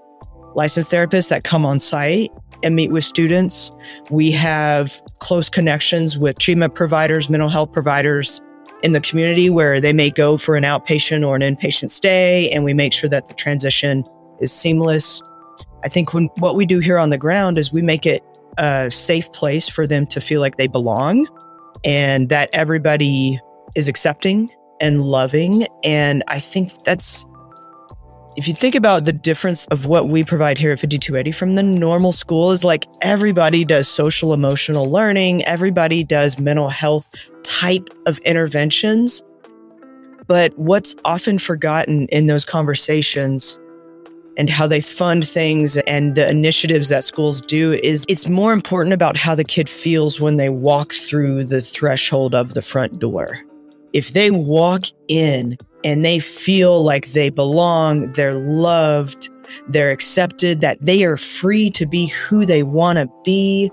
licensed 0.54 0.90
therapists 0.90 1.28
that 1.30 1.44
come 1.44 1.64
on 1.64 1.78
site 1.78 2.30
and 2.62 2.76
meet 2.76 2.90
with 2.90 3.04
students. 3.04 3.72
We 4.10 4.30
have 4.32 5.00
close 5.20 5.48
connections 5.48 6.18
with 6.18 6.38
treatment 6.38 6.74
providers, 6.74 7.30
mental 7.30 7.48
health 7.48 7.72
providers 7.72 8.42
in 8.82 8.92
the 8.92 9.00
community 9.00 9.50
where 9.50 9.80
they 9.80 9.92
may 9.92 10.10
go 10.10 10.36
for 10.36 10.56
an 10.56 10.64
outpatient 10.64 11.26
or 11.26 11.34
an 11.34 11.42
inpatient 11.42 11.90
stay, 11.90 12.50
and 12.50 12.62
we 12.62 12.74
make 12.74 12.92
sure 12.92 13.08
that 13.08 13.26
the 13.26 13.34
transition 13.34 14.04
is 14.40 14.52
seamless. 14.52 15.22
I 15.85 15.88
think 15.88 16.12
when 16.12 16.25
what 16.37 16.56
we 16.56 16.66
do 16.66 16.80
here 16.80 16.99
on 16.99 17.11
the 17.11 17.18
ground 17.18 17.58
is 17.58 17.73
we 17.73 17.82
make 17.82 18.06
it 18.06 18.23
a 18.56 18.90
safe 18.90 19.30
place 19.32 19.68
for 19.68 19.87
them 19.87 20.06
to 20.08 20.20
feel 20.20 20.40
like 20.40 20.56
they 20.56 20.66
belong 20.66 21.26
and 21.85 22.28
that 22.28 22.50
everybody 22.52 23.40
is 23.75 23.88
accepting 23.88 24.50
and 24.80 25.02
loving. 25.02 25.66
And 25.85 26.25
I 26.26 26.40
think 26.40 26.85
that's, 26.85 27.25
if 28.37 28.49
you 28.49 28.54
think 28.54 28.75
about 28.75 29.04
the 29.04 29.12
difference 29.12 29.66
of 29.66 29.87
what 29.87 30.08
we 30.08 30.25
provide 30.25 30.58
here 30.58 30.73
at 30.73 30.80
5280 30.80 31.32
from 31.32 31.54
the 31.54 31.62
normal 31.62 32.12
school, 32.12 32.50
is 32.50 32.64
like 32.64 32.87
everybody 33.00 33.64
does 33.64 33.88
social 33.88 34.32
emotional 34.32 34.90
learning, 34.90 35.44
everybody 35.44 36.02
does 36.02 36.38
mental 36.38 36.68
health 36.68 37.14
type 37.44 37.88
of 38.06 38.18
interventions. 38.18 39.23
But 40.26 40.56
what's 40.58 40.94
often 41.04 41.38
forgotten 41.38 42.06
in 42.08 42.26
those 42.26 42.44
conversations 42.44 43.58
and 44.38 44.49
how 44.49 44.66
they 44.66 44.80
fund 44.80 45.28
things 45.28 45.76
and 45.78 46.14
the 46.14 46.28
initiatives 46.30 46.88
that 46.88 47.04
schools 47.04 47.40
do 47.40 47.73
is 47.83 48.04
it's 48.09 48.28
more 48.28 48.52
important 48.52 48.95
about 48.95 49.16
how 49.16 49.35
the 49.35 49.45
kid 49.45 49.68
feels 49.68 50.21
when 50.21 50.37
they 50.37 50.49
walk 50.49 50.92
through 50.92 51.45
the 51.45 51.61
threshold 51.61 52.35
of 52.35 52.54
the 52.54 52.62
front 52.62 53.00
door. 53.00 53.38
If 53.92 54.12
they 54.12 54.30
walk 54.30 54.85
in 55.09 55.59
and 55.85 56.04
they 56.04 56.21
feel 56.21 56.85
like 56.85 57.09
they 57.09 57.30
belong, 57.30 58.12
they're 58.12 58.38
loved, 58.38 59.28
they're 59.68 59.90
accepted, 59.90 60.61
that 60.61 60.78
they 60.80 61.04
are 61.04 61.16
free 61.16 61.68
to 61.71 61.85
be 61.85 62.07
who 62.07 62.47
they 62.47 62.62
want 62.62 62.99
to 62.99 63.11
be, 63.25 63.73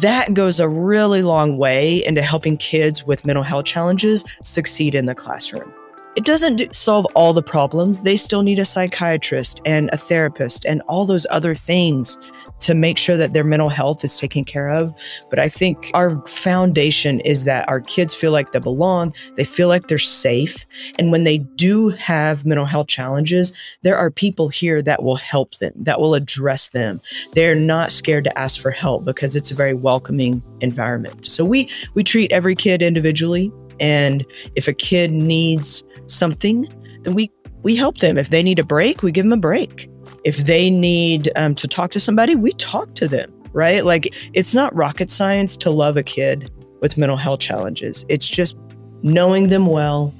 that 0.00 0.34
goes 0.34 0.60
a 0.60 0.68
really 0.68 1.22
long 1.22 1.56
way 1.56 2.04
into 2.04 2.22
helping 2.22 2.56
kids 2.56 3.06
with 3.06 3.24
mental 3.24 3.42
health 3.42 3.64
challenges 3.64 4.24
succeed 4.42 4.94
in 4.94 5.06
the 5.06 5.14
classroom. 5.14 5.72
It 6.14 6.26
doesn't 6.26 6.56
do, 6.56 6.68
solve 6.72 7.06
all 7.14 7.32
the 7.32 7.42
problems. 7.42 8.02
They 8.02 8.16
still 8.16 8.42
need 8.42 8.58
a 8.58 8.66
psychiatrist 8.66 9.62
and 9.64 9.88
a 9.94 9.96
therapist 9.96 10.66
and 10.66 10.82
all 10.82 11.06
those 11.06 11.26
other 11.30 11.54
things 11.54 12.18
to 12.60 12.74
make 12.74 12.98
sure 12.98 13.16
that 13.16 13.32
their 13.32 13.44
mental 13.44 13.70
health 13.70 14.04
is 14.04 14.18
taken 14.18 14.44
care 14.44 14.68
of. 14.68 14.92
But 15.30 15.38
I 15.38 15.48
think 15.48 15.90
our 15.94 16.24
foundation 16.26 17.20
is 17.20 17.44
that 17.44 17.66
our 17.66 17.80
kids 17.80 18.14
feel 18.14 18.30
like 18.30 18.50
they 18.50 18.60
belong, 18.60 19.14
they 19.36 19.44
feel 19.44 19.68
like 19.68 19.88
they're 19.88 19.98
safe. 19.98 20.66
And 20.98 21.10
when 21.10 21.24
they 21.24 21.38
do 21.38 21.88
have 21.88 22.44
mental 22.44 22.66
health 22.66 22.88
challenges, 22.88 23.56
there 23.80 23.96
are 23.96 24.10
people 24.10 24.48
here 24.50 24.82
that 24.82 25.02
will 25.02 25.16
help 25.16 25.56
them, 25.56 25.72
that 25.76 25.98
will 25.98 26.14
address 26.14 26.68
them. 26.68 27.00
They're 27.32 27.54
not 27.54 27.90
scared 27.90 28.24
to 28.24 28.38
ask 28.38 28.60
for 28.60 28.70
help 28.70 29.06
because 29.06 29.34
it's 29.34 29.50
a 29.50 29.56
very 29.56 29.74
welcoming 29.74 30.42
environment. 30.60 31.30
So 31.30 31.44
we 31.44 31.70
we 31.94 32.04
treat 32.04 32.30
every 32.32 32.54
kid 32.54 32.82
individually 32.82 33.50
and 33.82 34.24
if 34.54 34.68
a 34.68 34.72
kid 34.72 35.10
needs 35.12 35.82
something, 36.06 36.66
then 37.02 37.14
we 37.14 37.30
we 37.62 37.76
help 37.76 37.98
them. 37.98 38.16
If 38.16 38.30
they 38.30 38.42
need 38.42 38.58
a 38.58 38.64
break, 38.64 39.02
we 39.02 39.12
give 39.12 39.24
them 39.24 39.32
a 39.32 39.36
break. 39.36 39.90
If 40.24 40.38
they 40.38 40.70
need 40.70 41.30
um, 41.36 41.54
to 41.56 41.68
talk 41.68 41.90
to 41.90 42.00
somebody, 42.00 42.34
we 42.34 42.52
talk 42.52 42.94
to 42.94 43.08
them. 43.08 43.30
Right? 43.52 43.84
Like 43.84 44.14
it's 44.32 44.54
not 44.54 44.74
rocket 44.74 45.10
science 45.10 45.56
to 45.58 45.70
love 45.70 45.98
a 45.98 46.02
kid 46.02 46.50
with 46.80 46.96
mental 46.96 47.18
health 47.18 47.40
challenges. 47.40 48.06
It's 48.08 48.26
just 48.26 48.56
knowing 49.02 49.48
them 49.48 49.66
well, 49.66 50.14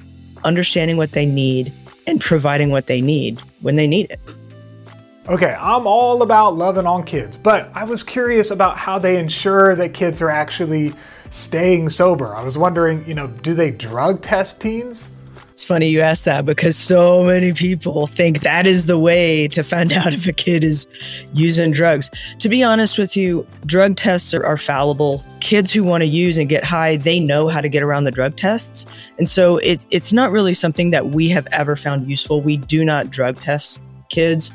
understanding 0.45 0.97
what 0.97 1.13
they 1.13 1.25
need, 1.25 1.73
and 2.07 2.21
providing 2.21 2.71
what 2.71 2.89
they 2.89 3.01
need 3.01 3.41
when 3.61 3.77
they 3.77 3.87
need 3.87 4.11
it. 4.11 4.21
Okay, 5.29 5.55
I'm 5.61 5.87
all 5.87 6.23
about 6.23 6.57
loving 6.57 6.85
on 6.85 7.05
kids, 7.05 7.37
but 7.37 7.71
I 7.75 7.85
was 7.85 8.03
curious 8.03 8.51
about 8.51 8.77
how 8.77 8.99
they 8.99 9.19
ensure 9.19 9.77
that 9.77 9.95
kids 9.95 10.21
are 10.21 10.31
actually 10.31 10.93
staying 11.33 11.89
sober. 11.91 12.35
I 12.35 12.45
was 12.45 12.57
wondering, 12.57 13.05
you 13.07 13.15
know, 13.15 13.27
do 13.27 13.55
they 13.55 13.71
drug 13.71 14.23
test 14.23 14.61
teens? 14.61 15.09
It's 15.51 15.65
funny 15.65 15.89
you 15.89 16.01
ask 16.01 16.25
that 16.25 16.47
because 16.47 16.77
so 16.77 17.25
many 17.25 17.53
people 17.53 18.07
think 18.07 18.41
that 18.41 18.67
is 18.67 18.87
the 18.87 18.99
way 18.99 19.49
to 19.49 19.63
find 19.63 19.93
out 19.93 20.13
if 20.13 20.27
a 20.27 20.33
kid 20.33 20.65
is 20.65 20.87
using 21.35 21.73
drugs. 21.73 22.11
To 22.39 22.49
be 22.49 22.63
honest 22.63 22.99
with 22.99 23.17
you, 23.17 23.47
drug 23.67 23.97
tests 23.97 24.33
are, 24.35 24.45
are 24.45 24.57
fallible. 24.57 25.25
Kids 25.41 25.73
who 25.73 25.85
want 25.85 26.03
to 26.03 26.09
use 26.09 26.39
and 26.39 26.49
get 26.49 26.65
high, 26.65 26.97
they 26.97 27.21
know 27.21 27.49
how 27.49 27.61
to 27.61 27.69
get 27.69 27.83
around 27.83 28.05
the 28.05 28.11
drug 28.11 28.37
tests. 28.37 28.87
And 29.19 29.29
so 29.29 29.59
it, 29.59 29.85
it's 29.91 30.13
not 30.13 30.33
really 30.33 30.55
something 30.55 30.91
that 30.91 31.09
we 31.09 31.29
have 31.29 31.47
ever 31.53 31.77
found 31.77 32.09
useful. 32.09 32.41
We 32.41 32.57
do 32.57 32.85
not 32.85 33.11
drug 33.11 33.41
test 33.41 33.81
kids. 34.09 34.53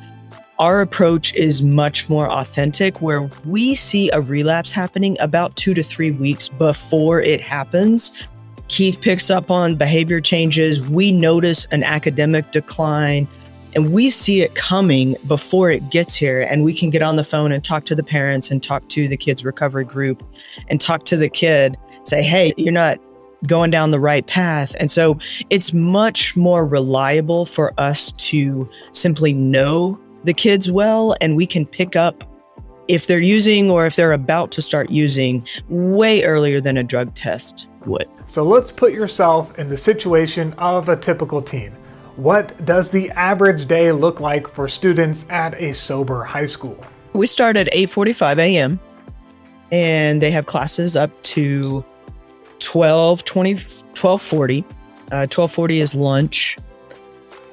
Our 0.60 0.82
approach 0.82 1.34
is 1.36 1.62
much 1.62 2.10
more 2.10 2.30
authentic, 2.30 3.02
where 3.02 3.30
we 3.46 3.76
see 3.76 4.10
a 4.10 4.22
relapse 4.22 4.72
happening 4.72 5.16
about 5.20 5.56
two 5.56 5.74
to 5.76 5.84
three 5.84 6.12
weeks 6.12 6.50
before 6.50 7.22
it 7.22 7.42
happens 7.42 8.28
Keith 8.68 9.00
picks 9.00 9.30
up 9.30 9.50
on 9.50 9.76
behavior 9.76 10.20
changes. 10.20 10.82
We 10.82 11.12
notice 11.12 11.66
an 11.72 11.84
academic 11.84 12.52
decline 12.52 13.28
and 13.76 13.94
we 13.94 14.10
see 14.10 14.42
it 14.42 14.56
coming 14.56 15.16
before 15.28 15.70
it 15.70 15.90
gets 15.90 16.16
here. 16.16 16.42
And 16.42 16.64
we 16.64 16.74
can 16.74 16.90
get 16.90 17.02
on 17.02 17.16
the 17.16 17.24
phone 17.24 17.52
and 17.52 17.64
talk 17.64 17.86
to 17.86 17.96
the 17.96 18.04
parents 18.04 18.50
and 18.50 18.62
talk 18.62 18.88
to 18.90 19.08
the 19.08 19.18
kid's 19.18 19.46
recovery 19.46 19.86
group 19.86 20.24
and 20.70 20.82
talk 20.82 21.06
to 21.06 21.18
the 21.18 21.30
kid, 21.30 21.78
say, 22.04 22.24
hey, 22.24 22.54
you're 22.58 22.72
not 22.72 22.98
going 23.46 23.70
down 23.70 23.92
the 23.92 24.00
right 24.00 24.26
path. 24.26 24.76
And 24.80 24.90
so 24.90 25.20
it's 25.50 25.74
much 25.74 26.36
more 26.36 26.66
reliable 26.66 27.46
for 27.46 27.74
us 27.78 28.12
to 28.14 28.68
simply 28.94 29.32
know 29.32 30.00
the 30.28 30.34
kids 30.34 30.70
well 30.70 31.16
and 31.22 31.38
we 31.38 31.46
can 31.46 31.66
pick 31.66 31.96
up 31.96 32.26
if 32.90 33.08
they're 33.08 33.20
using 33.20 33.72
or 33.72 33.86
if 33.86 33.96
they're 33.96 34.12
about 34.12 34.52
to 34.52 34.62
start 34.62 34.90
using 34.90 35.48
way 35.70 36.24
earlier 36.24 36.60
than 36.60 36.76
a 36.76 36.84
drug 36.84 37.14
test 37.16 37.68
would. 37.86 38.08
So 38.26 38.44
let's 38.44 38.70
put 38.70 38.92
yourself 38.92 39.58
in 39.58 39.70
the 39.70 39.78
situation 39.78 40.54
of 40.58 40.90
a 40.90 40.98
typical 40.98 41.42
teen. 41.42 41.72
What 42.18 42.66
does 42.66 42.92
the 42.92 43.10
average 43.12 43.68
day 43.68 43.94
look 43.94 44.20
like 44.20 44.50
for 44.50 44.68
students 44.68 45.26
at 45.30 45.54
a 45.62 45.74
sober 45.74 46.26
high 46.26 46.46
school? 46.46 46.78
We 47.14 47.26
start 47.26 47.56
at 47.56 47.68
8:45 47.72 48.38
a.m. 48.40 48.80
and 49.72 50.22
they 50.22 50.32
have 50.32 50.46
classes 50.46 50.98
up 50.98 51.12
to 51.24 51.86
12 52.60 53.24
20 53.24 53.54
1240. 53.54 54.60
Uh, 55.10 55.24
1240 55.24 55.80
is 55.80 55.96
lunch 55.96 56.58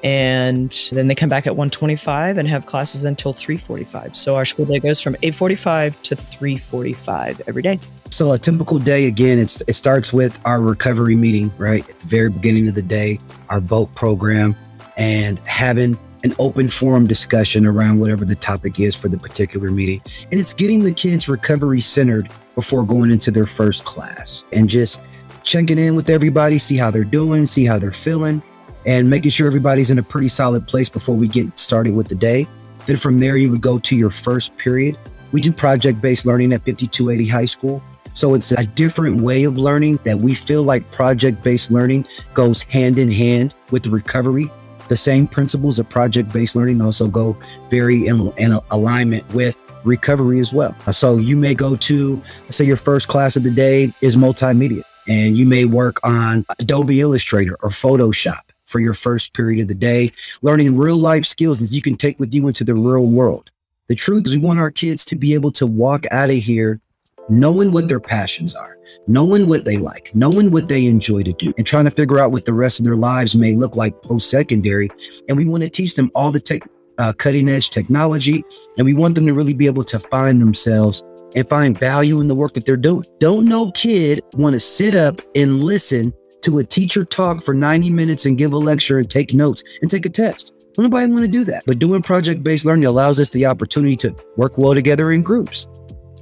and 0.03 0.89
then 0.91 1.07
they 1.07 1.15
come 1.15 1.29
back 1.29 1.47
at 1.47 1.55
125 1.55 2.37
and 2.37 2.47
have 2.47 2.65
classes 2.65 3.05
until 3.05 3.33
345 3.33 4.15
so 4.15 4.35
our 4.35 4.45
school 4.45 4.65
day 4.65 4.79
goes 4.79 5.01
from 5.01 5.15
845 5.23 6.01
to 6.03 6.15
345 6.15 7.41
every 7.47 7.61
day. 7.61 7.79
So 8.11 8.31
a 8.31 8.39
typical 8.39 8.79
day 8.79 9.07
again 9.07 9.39
it's 9.39 9.61
it 9.67 9.73
starts 9.73 10.13
with 10.13 10.39
our 10.45 10.61
recovery 10.61 11.15
meeting 11.15 11.51
right? 11.57 11.87
At 11.89 11.99
the 11.99 12.07
very 12.07 12.29
beginning 12.29 12.67
of 12.67 12.75
the 12.75 12.81
day 12.81 13.19
our 13.49 13.61
boat 13.61 13.93
program 13.95 14.55
and 14.97 15.39
having 15.39 15.97
an 16.23 16.33
open 16.39 16.67
forum 16.67 17.05
discussion 17.05 17.65
around 17.65 17.99
whatever 17.99 18.25
the 18.25 18.35
topic 18.35 18.79
is 18.79 18.95
for 18.95 19.09
the 19.09 19.17
particular 19.17 19.69
meeting. 19.69 20.01
And 20.31 20.39
it's 20.39 20.53
getting 20.53 20.83
the 20.83 20.91
kids 20.91 21.29
recovery 21.29 21.81
centered 21.81 22.29
before 22.55 22.83
going 22.83 23.11
into 23.11 23.29
their 23.29 23.45
first 23.45 23.85
class 23.85 24.43
and 24.51 24.67
just 24.67 24.99
checking 25.43 25.77
in 25.77 25.95
with 25.95 26.09
everybody 26.09 26.57
see 26.57 26.77
how 26.77 26.89
they're 26.89 27.03
doing 27.03 27.45
see 27.45 27.65
how 27.65 27.77
they're 27.77 27.91
feeling 27.91 28.41
and 28.85 29.09
making 29.09 29.31
sure 29.31 29.47
everybody's 29.47 29.91
in 29.91 29.97
a 29.97 30.03
pretty 30.03 30.27
solid 30.27 30.67
place 30.67 30.89
before 30.89 31.15
we 31.15 31.27
get 31.27 31.57
started 31.57 31.95
with 31.95 32.07
the 32.07 32.15
day. 32.15 32.47
Then 32.85 32.97
from 32.97 33.19
there, 33.19 33.35
you 33.37 33.49
would 33.51 33.61
go 33.61 33.79
to 33.79 33.95
your 33.95 34.11
first 34.11 34.55
period. 34.57 34.97
We 35.31 35.41
do 35.41 35.51
project 35.51 36.01
based 36.01 36.25
learning 36.25 36.53
at 36.53 36.63
5280 36.65 37.27
High 37.27 37.45
School. 37.45 37.81
So 38.13 38.33
it's 38.33 38.51
a 38.51 38.65
different 38.65 39.21
way 39.21 39.43
of 39.43 39.57
learning 39.57 39.99
that 40.05 40.19
we 40.19 40.33
feel 40.33 40.63
like 40.63 40.89
project 40.91 41.43
based 41.43 41.71
learning 41.71 42.05
goes 42.33 42.61
hand 42.61 42.97
in 42.97 43.11
hand 43.11 43.53
with 43.71 43.87
recovery. 43.87 44.49
The 44.87 44.95
same 44.95 45.27
principles 45.27 45.79
of 45.79 45.89
project 45.89 46.31
based 46.31 46.55
learning 46.55 46.81
also 46.81 47.07
go 47.07 47.35
very 47.69 48.07
in, 48.07 48.31
in 48.37 48.57
alignment 48.71 49.27
with 49.33 49.57
recovery 49.83 50.39
as 50.39 50.53
well. 50.53 50.75
So 50.93 51.17
you 51.17 51.35
may 51.35 51.55
go 51.55 51.75
to, 51.75 52.21
say 52.49 52.65
your 52.65 52.77
first 52.77 53.07
class 53.07 53.35
of 53.35 53.43
the 53.43 53.51
day 53.51 53.91
is 54.01 54.15
multimedia, 54.15 54.83
and 55.07 55.35
you 55.35 55.45
may 55.45 55.65
work 55.65 55.99
on 56.03 56.45
Adobe 56.59 57.01
Illustrator 57.01 57.57
or 57.61 57.69
Photoshop 57.69 58.44
for 58.65 58.79
your 58.79 58.93
first 58.93 59.33
period 59.33 59.61
of 59.61 59.67
the 59.67 59.75
day, 59.75 60.11
learning 60.41 60.77
real 60.77 60.97
life 60.97 61.25
skills 61.25 61.59
that 61.59 61.71
you 61.71 61.81
can 61.81 61.95
take 61.95 62.19
with 62.19 62.33
you 62.33 62.47
into 62.47 62.63
the 62.63 62.73
real 62.73 63.05
world. 63.05 63.51
The 63.87 63.95
truth 63.95 64.25
is, 64.25 64.35
we 64.35 64.41
want 64.41 64.59
our 64.59 64.71
kids 64.71 65.05
to 65.05 65.15
be 65.15 65.33
able 65.33 65.51
to 65.53 65.67
walk 65.67 66.05
out 66.11 66.29
of 66.29 66.37
here 66.37 66.81
knowing 67.29 67.71
what 67.71 67.87
their 67.87 67.99
passions 67.99 68.55
are, 68.55 68.77
knowing 69.07 69.47
what 69.47 69.65
they 69.65 69.77
like, 69.77 70.11
knowing 70.13 70.51
what 70.51 70.67
they 70.67 70.85
enjoy 70.85 71.23
to 71.23 71.33
do, 71.33 71.53
and 71.57 71.65
trying 71.65 71.85
to 71.85 71.91
figure 71.91 72.19
out 72.19 72.31
what 72.31 72.45
the 72.45 72.53
rest 72.53 72.79
of 72.79 72.85
their 72.85 72.95
lives 72.95 73.35
may 73.35 73.53
look 73.55 73.75
like 73.75 74.01
post 74.01 74.29
secondary. 74.29 74.89
And 75.27 75.37
we 75.37 75.45
want 75.45 75.63
to 75.63 75.69
teach 75.69 75.95
them 75.95 76.11
all 76.15 76.31
the 76.31 76.61
uh, 76.97 77.13
cutting 77.13 77.49
edge 77.49 77.69
technology, 77.69 78.43
and 78.77 78.85
we 78.85 78.93
want 78.93 79.15
them 79.15 79.25
to 79.25 79.33
really 79.33 79.53
be 79.53 79.65
able 79.65 79.83
to 79.85 79.99
find 79.99 80.41
themselves 80.41 81.03
and 81.35 81.47
find 81.49 81.77
value 81.79 82.21
in 82.21 82.27
the 82.27 82.35
work 82.35 82.53
that 82.53 82.65
they're 82.65 82.77
doing. 82.77 83.05
Don't 83.19 83.45
no 83.45 83.71
kid 83.71 84.21
want 84.33 84.53
to 84.53 84.59
sit 84.59 84.95
up 84.95 85.21
and 85.35 85.63
listen 85.63 86.13
to 86.45 86.59
a 86.59 86.63
teacher 86.63 87.03
talk 87.03 87.41
for 87.41 87.53
90 87.53 87.89
minutes 87.89 88.25
and 88.25 88.37
give 88.37 88.53
a 88.53 88.57
lecture 88.57 88.99
and 88.99 89.09
take 89.09 89.33
notes 89.33 89.63
and 89.81 89.89
take 89.89 90.05
a 90.05 90.09
test. 90.09 90.53
Nobody 90.77 91.11
want 91.11 91.23
to 91.23 91.27
do 91.27 91.43
that. 91.45 91.63
But 91.65 91.79
doing 91.79 92.03
project 92.03 92.43
based 92.43 92.65
learning 92.65 92.85
allows 92.85 93.19
us 93.19 93.29
the 93.29 93.47
opportunity 93.47 93.95
to 93.97 94.15
work 94.37 94.57
well 94.57 94.75
together 94.75 95.11
in 95.11 95.23
groups. 95.23 95.67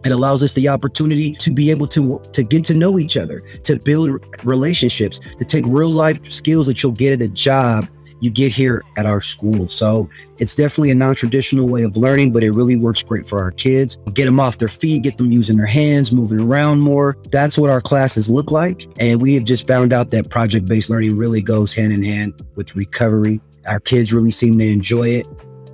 It 0.05 0.11
allows 0.11 0.41
us 0.41 0.53
the 0.53 0.69
opportunity 0.69 1.33
to 1.33 1.51
be 1.51 1.71
able 1.71 1.87
to 1.87 2.19
to 2.31 2.43
get 2.43 2.63
to 2.65 2.73
know 2.73 2.99
each 2.99 3.17
other, 3.17 3.41
to 3.63 3.77
build 3.79 4.23
relationships, 4.43 5.19
to 5.39 5.45
take 5.45 5.65
real 5.67 5.89
life 5.89 6.23
skills 6.31 6.67
that 6.67 6.81
you'll 6.83 6.91
get 6.93 7.13
at 7.13 7.21
a 7.21 7.27
job 7.29 7.87
you 8.23 8.31
get 8.31 8.53
here 8.53 8.81
at 8.95 9.05
our 9.05 9.19
school. 9.19 9.67
So 9.67 10.09
it's 10.37 10.55
definitely 10.55 10.91
a 10.91 10.95
non-traditional 10.95 11.67
way 11.67 11.83
of 11.83 11.97
learning, 11.97 12.31
but 12.31 12.41
it 12.41 12.51
really 12.51 12.77
works 12.77 13.03
great 13.03 13.27
for 13.27 13.43
our 13.43 13.51
kids. 13.51 13.97
Get 14.13 14.25
them 14.25 14.39
off 14.39 14.59
their 14.59 14.69
feet, 14.69 15.03
get 15.03 15.17
them 15.17 15.31
using 15.31 15.57
their 15.57 15.65
hands, 15.65 16.13
moving 16.13 16.39
around 16.39 16.79
more. 16.79 17.17
That's 17.31 17.57
what 17.57 17.69
our 17.69 17.81
classes 17.81 18.29
look 18.29 18.49
like. 18.49 18.87
And 18.97 19.21
we 19.21 19.33
have 19.33 19.43
just 19.43 19.67
found 19.67 19.91
out 19.91 20.11
that 20.11 20.29
project-based 20.29 20.89
learning 20.89 21.17
really 21.17 21.41
goes 21.41 21.73
hand 21.73 21.91
in 21.91 22.01
hand 22.01 22.33
with 22.55 22.75
recovery. 22.77 23.41
Our 23.67 23.81
kids 23.81 24.13
really 24.13 24.31
seem 24.31 24.57
to 24.59 24.65
enjoy 24.65 25.09
it. 25.09 25.27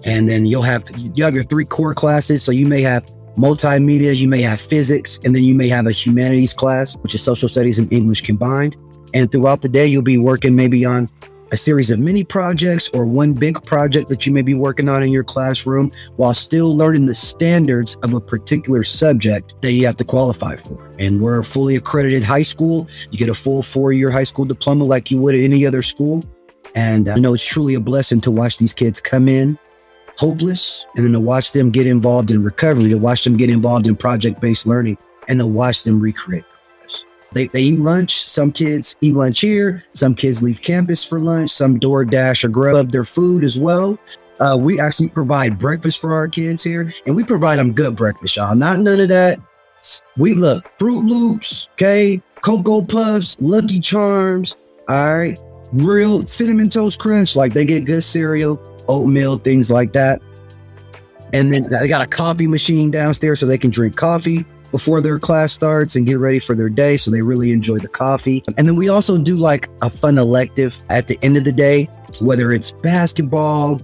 And 0.04 0.28
then 0.28 0.46
you'll 0.46 0.64
have 0.64 0.86
you 0.98 1.24
have 1.24 1.36
your 1.36 1.44
three 1.44 1.66
core 1.66 1.94
classes. 1.94 2.42
So 2.42 2.52
you 2.52 2.66
may 2.66 2.82
have 2.82 3.06
multimedia, 3.38 4.16
you 4.16 4.28
may 4.28 4.42
have 4.42 4.60
physics, 4.60 5.20
and 5.24 5.36
then 5.36 5.44
you 5.44 5.54
may 5.54 5.68
have 5.68 5.86
a 5.86 5.92
humanities 5.92 6.54
class, 6.54 6.96
which 6.98 7.14
is 7.14 7.22
social 7.22 7.48
studies 7.48 7.78
and 7.78 7.92
English 7.94 8.22
combined. 8.22 8.76
And 9.14 9.32
throughout 9.32 9.62
the 9.62 9.70
day, 9.70 9.88
you'll 9.88 10.02
be 10.02 10.18
working 10.18 10.56
maybe 10.56 10.86
on 10.86 11.10
a 11.52 11.58
series 11.58 11.92
of 11.92 12.00
mini 12.00 12.24
projects 12.24 12.90
or 12.90 13.06
one 13.06 13.34
big 13.34 13.64
project 13.66 14.10
that 14.10 14.26
you 14.26 14.34
may 14.34 14.42
be 14.42 14.54
working 14.54 14.88
on 14.90 15.04
in 15.04 15.12
your 15.12 15.24
classroom 15.24 15.92
while 16.16 16.34
still 16.34 16.76
learning 16.76 17.06
the 17.06 17.16
standards 17.16 17.96
of 18.04 18.14
a 18.14 18.22
particular 18.22 18.84
subject 18.84 19.54
that 19.62 19.72
you 19.72 19.86
have 19.86 19.98
to 19.98 20.04
qualify 20.04 20.56
for. 20.56 20.94
And 21.00 21.22
we're 21.22 21.40
a 21.40 21.44
fully 21.44 21.76
accredited 21.76 22.24
high 22.24 22.44
school. 22.44 22.88
You 23.12 23.18
get 23.18 23.30
a 23.30 23.34
full 23.34 23.64
four 23.64 23.94
year 23.94 24.12
high 24.12 24.24
school 24.24 24.46
diploma 24.46 24.84
like 24.84 25.12
you 25.12 25.18
would 25.20 25.36
at 25.36 25.42
any 25.42 25.66
other 25.66 25.82
school. 25.82 26.24
And 26.76 27.10
uh, 27.10 27.14
I 27.14 27.20
know 27.20 27.34
it's 27.34 27.46
truly 27.46 27.74
a 27.74 27.80
blessing 27.80 28.22
to 28.22 28.32
watch 28.32 28.58
these 28.58 28.74
kids 28.74 29.00
come 29.00 29.28
in 29.28 29.58
hopeless 30.20 30.86
and 30.98 31.06
then 31.06 31.14
to 31.14 31.20
watch 31.20 31.54
them 31.54 31.72
get 31.72 31.88
involved 31.88 32.30
in 32.30 32.44
recovery, 32.44 32.90
to 32.90 32.98
watch 32.98 33.24
them 33.24 33.38
get 33.38 33.50
involved 33.50 33.88
in 33.88 33.96
project 33.96 34.42
based 34.42 34.66
learning, 34.66 34.98
and 35.30 35.40
to 35.40 35.48
watch 35.48 35.84
them 35.84 36.00
recreate. 36.00 36.44
They, 37.32 37.48
they 37.48 37.62
eat 37.62 37.80
lunch. 37.80 38.28
Some 38.28 38.52
kids 38.52 38.96
eat 39.02 39.14
lunch 39.14 39.42
here. 39.42 39.84
Some 39.94 40.16
kids 40.16 40.42
leave 40.42 40.62
campus 40.62 41.04
for 41.04 41.20
lunch. 41.20 41.52
Some 41.52 41.80
DoorDash 41.80 42.44
or 42.44 42.50
Grub 42.50 42.92
their 42.92 43.04
food 43.04 43.44
as 43.44 43.60
well. 43.60 44.00
Uh, 44.40 44.58
we 44.60 44.80
actually 44.80 45.10
provide 45.10 45.60
breakfast 45.60 46.00
for 46.00 46.14
our 46.14 46.28
kids 46.28 46.64
here, 46.64 46.94
and 47.06 47.16
we 47.16 47.24
provide 47.24 47.60
them 47.60 47.74
good 47.74 47.96
breakfast, 47.96 48.38
y'all. 48.38 48.56
Not 48.56 48.80
none 48.80 49.02
of 49.02 49.10
that. 49.10 49.38
We 50.18 50.34
look 50.34 50.66
Froot 50.78 51.08
Loops, 51.08 51.68
okay, 51.74 52.22
Cocoa 52.42 52.82
Puffs, 52.82 53.36
Lucky 53.40 53.80
Charms. 53.80 54.56
All 54.88 55.14
right, 55.14 55.38
real 55.74 56.26
cinnamon 56.26 56.70
toast 56.70 57.00
crunch. 57.00 57.36
Like 57.36 57.54
they 57.54 57.66
get 57.66 57.86
good 57.86 58.04
cereal, 58.04 58.62
oatmeal, 58.88 59.38
things 59.38 59.70
like 59.70 59.94
that. 59.94 60.22
And 61.34 61.52
then 61.52 61.64
they 61.70 61.88
got 61.88 62.02
a 62.02 62.08
coffee 62.08 62.48
machine 62.48 62.92
downstairs 62.92 63.42
so 63.42 63.46
they 63.46 63.58
can 63.58 63.70
drink 63.70 63.96
coffee 63.96 64.46
before 64.72 65.02
their 65.02 65.20
class 65.20 65.54
starts 65.54 65.96
and 65.96 66.06
get 66.06 66.20
ready 66.20 66.40
for 66.40 66.56
their 66.56 66.70
day. 66.70 66.98
So 66.98 67.12
they 67.12 67.22
really 67.22 67.52
enjoy 67.52 67.80
the 67.80 67.88
coffee. 67.88 68.44
And 68.58 68.68
then 68.68 68.76
we 68.76 68.90
also 68.90 69.18
do 69.18 69.36
like 69.36 69.70
a 69.82 69.90
fun 69.90 70.18
elective 70.18 70.82
at 70.90 71.08
the 71.08 71.20
end 71.22 71.38
of 71.38 71.44
the 71.44 71.52
day, 71.52 71.86
whether 72.20 72.52
it's 72.52 72.72
basketball 72.72 73.82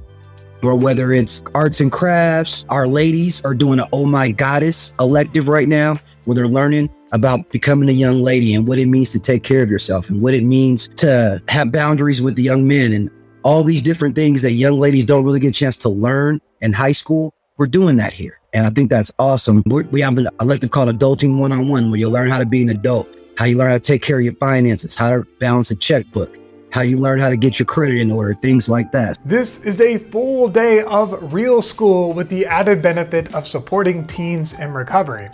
or 0.61 0.75
whether 0.75 1.11
it's 1.11 1.41
arts 1.53 1.79
and 1.79 1.91
crafts. 1.91 2.65
Our 2.69 2.87
ladies 2.87 3.41
are 3.43 3.53
doing 3.53 3.79
an 3.79 3.87
Oh 3.93 4.05
My 4.05 4.31
Goddess 4.31 4.93
elective 4.99 5.47
right 5.47 5.67
now 5.67 5.99
where 6.25 6.35
they're 6.35 6.47
learning 6.47 6.89
about 7.11 7.49
becoming 7.51 7.87
a 7.87 7.93
young 7.93 8.21
lady 8.21 8.53
and 8.53 8.67
what 8.67 8.77
it 8.79 8.87
means 8.87 9.11
to 9.11 9.19
take 9.19 9.43
care 9.43 9.63
of 9.63 9.69
yourself 9.69 10.09
and 10.09 10.21
what 10.21 10.33
it 10.33 10.43
means 10.43 10.89
to 10.97 11.41
have 11.47 11.71
boundaries 11.71 12.21
with 12.21 12.35
the 12.35 12.43
young 12.43 12.67
men 12.67 12.91
and 12.91 13.09
all 13.43 13.63
these 13.63 13.81
different 13.81 14.15
things 14.15 14.41
that 14.41 14.53
young 14.53 14.79
ladies 14.79 15.05
don't 15.05 15.23
really 15.23 15.39
get 15.39 15.49
a 15.49 15.51
chance 15.51 15.77
to 15.77 15.87
learn 15.87 16.41
in 16.61 16.73
high 16.73 16.91
school. 16.91 17.33
We're 17.57 17.67
doing 17.67 17.95
that 17.97 18.11
here. 18.11 18.41
And 18.53 18.67
I 18.67 18.69
think 18.69 18.89
that's 18.89 19.13
awesome. 19.17 19.63
We're, 19.65 19.85
we 19.85 20.01
have 20.01 20.17
an 20.17 20.27
elective 20.41 20.71
called 20.71 20.89
Adulting 20.89 21.37
One 21.37 21.53
on 21.53 21.69
One, 21.69 21.89
where 21.89 21.97
you 21.97 22.09
learn 22.09 22.29
how 22.29 22.39
to 22.39 22.45
be 22.45 22.61
an 22.61 22.67
adult, 22.67 23.07
how 23.37 23.45
you 23.45 23.57
learn 23.57 23.69
how 23.69 23.77
to 23.77 23.79
take 23.79 24.01
care 24.01 24.17
of 24.17 24.25
your 24.25 24.33
finances, 24.33 24.93
how 24.93 25.11
to 25.11 25.25
balance 25.39 25.71
a 25.71 25.75
checkbook, 25.75 26.37
how 26.71 26.81
you 26.81 26.97
learn 26.97 27.17
how 27.17 27.29
to 27.29 27.37
get 27.37 27.57
your 27.57 27.65
credit 27.65 28.01
in 28.01 28.11
order, 28.11 28.33
things 28.33 28.67
like 28.67 28.91
that. 28.91 29.17
This 29.23 29.63
is 29.63 29.79
a 29.79 29.99
full 29.99 30.49
day 30.49 30.83
of 30.83 31.33
real 31.33 31.61
school 31.61 32.11
with 32.11 32.27
the 32.27 32.45
added 32.45 32.81
benefit 32.81 33.33
of 33.33 33.47
supporting 33.47 34.05
teens 34.05 34.51
in 34.51 34.73
recovery. 34.73 35.29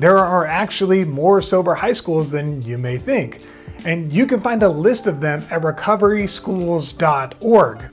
There 0.00 0.18
are 0.18 0.44
actually 0.44 1.06
more 1.06 1.40
sober 1.40 1.74
high 1.74 1.94
schools 1.94 2.30
than 2.30 2.60
you 2.60 2.76
may 2.76 2.98
think, 2.98 3.40
and 3.86 4.12
you 4.12 4.26
can 4.26 4.42
find 4.42 4.62
a 4.62 4.68
list 4.68 5.06
of 5.06 5.22
them 5.22 5.46
at 5.50 5.62
recoveryschools.org. 5.62 7.84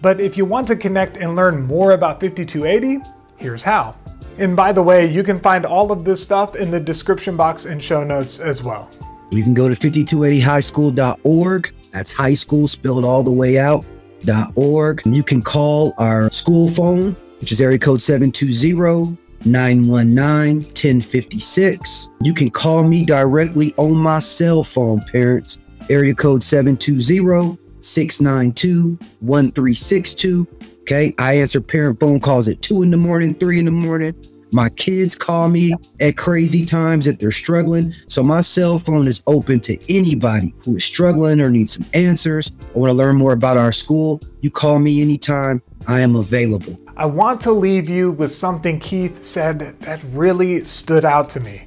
But 0.00 0.20
if 0.20 0.36
you 0.36 0.44
want 0.44 0.68
to 0.68 0.76
connect 0.76 1.16
and 1.16 1.34
learn 1.34 1.62
more 1.62 1.90
about 1.92 2.20
5280, 2.20 3.00
here's 3.36 3.62
how. 3.62 3.96
And 4.38 4.54
by 4.54 4.72
the 4.72 4.82
way, 4.82 5.06
you 5.06 5.22
can 5.22 5.40
find 5.40 5.64
all 5.64 5.90
of 5.90 6.04
this 6.04 6.22
stuff 6.22 6.56
in 6.56 6.70
the 6.70 6.80
description 6.80 7.36
box 7.36 7.64
and 7.64 7.82
show 7.82 8.04
notes 8.04 8.38
as 8.38 8.62
well. 8.62 8.90
You 9.30 9.42
can 9.42 9.54
go 9.54 9.68
to 9.68 9.74
5280highschool.org. 9.74 11.74
That's 11.92 12.12
high 12.12 12.34
school 12.34 12.68
spelled 12.68 13.04
all 13.04 13.22
the 13.22 13.32
way 13.32 13.58
out. 13.58 13.84
dot 14.24 14.52
.org. 14.56 15.02
You 15.06 15.22
can 15.22 15.42
call 15.42 15.94
our 15.98 16.30
school 16.30 16.68
phone, 16.70 17.16
which 17.40 17.52
is 17.52 17.60
area 17.60 17.78
code 17.78 18.02
720 18.02 19.16
919 19.44 20.64
1056. 20.64 22.08
You 22.22 22.34
can 22.34 22.50
call 22.50 22.82
me 22.82 23.04
directly 23.04 23.72
on 23.76 23.96
my 23.96 24.18
cell 24.18 24.64
phone, 24.64 25.00
parents. 25.00 25.58
Area 25.88 26.14
code 26.14 26.42
720 26.42 27.58
692 27.86 28.98
1362. 29.20 30.46
Okay. 30.82 31.14
I 31.18 31.34
answer 31.38 31.60
parent 31.60 31.98
phone 31.98 32.20
calls 32.20 32.48
at 32.48 32.62
two 32.62 32.82
in 32.82 32.90
the 32.90 32.96
morning, 32.96 33.34
three 33.34 33.58
in 33.58 33.64
the 33.64 33.70
morning. 33.70 34.14
My 34.52 34.68
kids 34.70 35.16
call 35.16 35.48
me 35.48 35.74
at 36.00 36.16
crazy 36.16 36.64
times 36.64 37.06
if 37.06 37.18
they're 37.18 37.32
struggling. 37.32 37.92
So 38.08 38.22
my 38.22 38.40
cell 38.40 38.78
phone 38.78 39.08
is 39.08 39.22
open 39.26 39.60
to 39.60 39.78
anybody 39.94 40.54
who 40.58 40.76
is 40.76 40.84
struggling 40.84 41.40
or 41.40 41.50
needs 41.50 41.74
some 41.74 41.84
answers 41.92 42.52
or 42.72 42.82
want 42.82 42.90
to 42.90 42.94
learn 42.94 43.16
more 43.16 43.32
about 43.32 43.56
our 43.56 43.72
school. 43.72 44.20
You 44.40 44.50
call 44.50 44.78
me 44.78 45.02
anytime. 45.02 45.62
I 45.88 46.00
am 46.00 46.14
available. 46.16 46.78
I 46.96 47.06
want 47.06 47.40
to 47.42 47.52
leave 47.52 47.88
you 47.88 48.12
with 48.12 48.32
something 48.32 48.80
Keith 48.80 49.22
said 49.22 49.78
that 49.80 50.02
really 50.04 50.64
stood 50.64 51.04
out 51.04 51.28
to 51.30 51.40
me. 51.40 51.64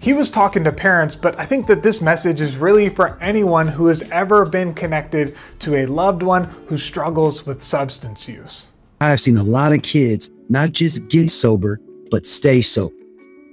He 0.00 0.12
was 0.12 0.30
talking 0.30 0.62
to 0.64 0.72
parents, 0.72 1.16
but 1.16 1.38
I 1.38 1.44
think 1.44 1.66
that 1.66 1.82
this 1.82 2.00
message 2.00 2.40
is 2.40 2.56
really 2.56 2.88
for 2.88 3.18
anyone 3.20 3.66
who 3.66 3.86
has 3.86 4.02
ever 4.12 4.46
been 4.46 4.72
connected 4.72 5.36
to 5.60 5.74
a 5.76 5.86
loved 5.86 6.22
one 6.22 6.44
who 6.66 6.78
struggles 6.78 7.44
with 7.44 7.60
substance 7.60 8.28
use. 8.28 8.68
I've 9.00 9.20
seen 9.20 9.36
a 9.36 9.42
lot 9.42 9.72
of 9.72 9.82
kids 9.82 10.30
not 10.48 10.70
just 10.72 11.08
get 11.08 11.32
sober, 11.32 11.80
but 12.10 12.26
stay 12.26 12.62
sober. 12.62 12.94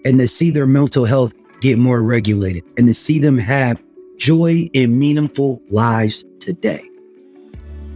And 0.06 0.20
to 0.20 0.28
see 0.28 0.52
their 0.52 0.68
mental 0.68 1.06
health 1.06 1.34
get 1.62 1.80
more 1.80 2.04
regulated 2.04 2.64
and 2.78 2.88
to 2.88 2.94
see 2.94 3.18
them 3.18 3.40
have 3.40 3.82
joy 4.18 4.70
and 4.76 5.00
meaningful 5.00 5.62
lives 5.72 6.26
today. 6.40 6.88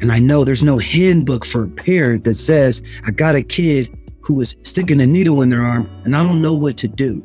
And 0.02 0.12
I 0.12 0.18
know 0.18 0.44
there's 0.44 0.64
no 0.64 0.80
handbook 0.80 1.46
for 1.46 1.66
a 1.66 1.70
parent 1.70 2.24
that 2.24 2.36
says, 2.36 2.82
I 3.06 3.12
got 3.12 3.36
a 3.36 3.44
kid 3.44 3.96
who 4.22 4.42
is 4.42 4.56
sticking 4.64 5.02
a 5.02 5.08
needle 5.08 5.44
in 5.44 5.50
their 5.50 5.64
arm 5.64 5.90
and 6.04 6.16
I 6.16 6.24
don't 6.24 6.42
know 6.42 6.56
what 6.56 6.78
to 6.78 6.88
do. 6.88 7.24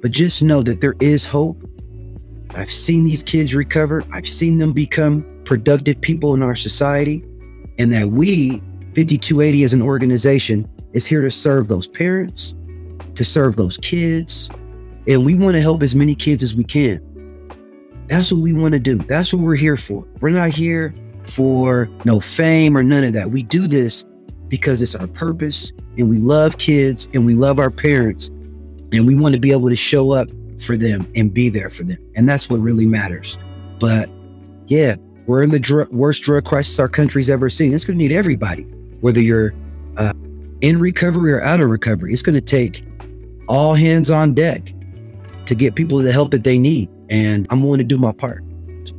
But 0.00 0.12
just 0.12 0.42
know 0.42 0.62
that 0.62 0.80
there 0.80 0.96
is 1.00 1.24
hope. 1.26 1.62
I've 2.54 2.70
seen 2.70 3.04
these 3.04 3.22
kids 3.22 3.54
recover. 3.54 4.02
I've 4.12 4.28
seen 4.28 4.58
them 4.58 4.72
become 4.72 5.24
productive 5.44 6.00
people 6.00 6.34
in 6.34 6.42
our 6.42 6.56
society. 6.56 7.24
And 7.78 7.92
that 7.92 8.08
we, 8.08 8.60
5280 8.94 9.64
as 9.64 9.72
an 9.72 9.82
organization, 9.82 10.68
is 10.92 11.06
here 11.06 11.22
to 11.22 11.30
serve 11.30 11.68
those 11.68 11.86
parents, 11.86 12.54
to 13.14 13.24
serve 13.24 13.56
those 13.56 13.78
kids. 13.78 14.50
And 15.06 15.24
we 15.24 15.34
want 15.34 15.54
to 15.54 15.60
help 15.60 15.82
as 15.82 15.94
many 15.94 16.14
kids 16.14 16.42
as 16.42 16.54
we 16.54 16.64
can. 16.64 17.06
That's 18.06 18.32
what 18.32 18.42
we 18.42 18.52
want 18.52 18.74
to 18.74 18.80
do. 18.80 18.96
That's 18.96 19.32
what 19.32 19.42
we're 19.42 19.56
here 19.56 19.76
for. 19.76 20.04
We're 20.20 20.30
not 20.30 20.50
here 20.50 20.94
for 21.26 21.88
no 22.04 22.20
fame 22.20 22.76
or 22.76 22.82
none 22.82 23.04
of 23.04 23.12
that. 23.12 23.30
We 23.30 23.42
do 23.42 23.66
this 23.68 24.04
because 24.48 24.82
it's 24.82 24.94
our 24.94 25.06
purpose 25.06 25.72
and 25.96 26.10
we 26.10 26.18
love 26.18 26.58
kids 26.58 27.08
and 27.14 27.24
we 27.24 27.34
love 27.34 27.58
our 27.58 27.70
parents 27.70 28.30
and 28.92 29.06
we 29.06 29.16
want 29.16 29.34
to 29.34 29.40
be 29.40 29.52
able 29.52 29.68
to 29.68 29.76
show 29.76 30.12
up 30.12 30.28
for 30.60 30.76
them 30.76 31.10
and 31.16 31.32
be 31.32 31.48
there 31.48 31.70
for 31.70 31.84
them. 31.84 31.98
And 32.14 32.28
that's 32.28 32.50
what 32.50 32.60
really 32.60 32.86
matters. 32.86 33.38
But 33.78 34.10
yeah, 34.66 34.96
we're 35.26 35.42
in 35.42 35.50
the 35.50 35.60
dr- 35.60 35.90
worst 35.90 36.22
drug 36.22 36.44
crisis 36.44 36.78
our 36.78 36.88
country's 36.88 37.30
ever 37.30 37.48
seen. 37.48 37.72
It's 37.72 37.84
going 37.84 37.98
to 37.98 38.04
need 38.04 38.12
everybody, 38.12 38.62
whether 39.00 39.20
you're 39.20 39.54
uh, 39.96 40.12
in 40.60 40.78
recovery 40.78 41.32
or 41.32 41.40
out 41.42 41.60
of 41.60 41.70
recovery. 41.70 42.12
It's 42.12 42.22
going 42.22 42.34
to 42.34 42.40
take 42.40 42.84
all 43.48 43.74
hands 43.74 44.10
on 44.10 44.34
deck 44.34 44.72
to 45.46 45.54
get 45.54 45.74
people 45.74 45.98
the 45.98 46.12
help 46.12 46.30
that 46.30 46.44
they 46.44 46.58
need. 46.58 46.88
And 47.08 47.46
I'm 47.50 47.62
willing 47.62 47.78
to 47.78 47.84
do 47.84 47.98
my 47.98 48.12
part. 48.12 48.44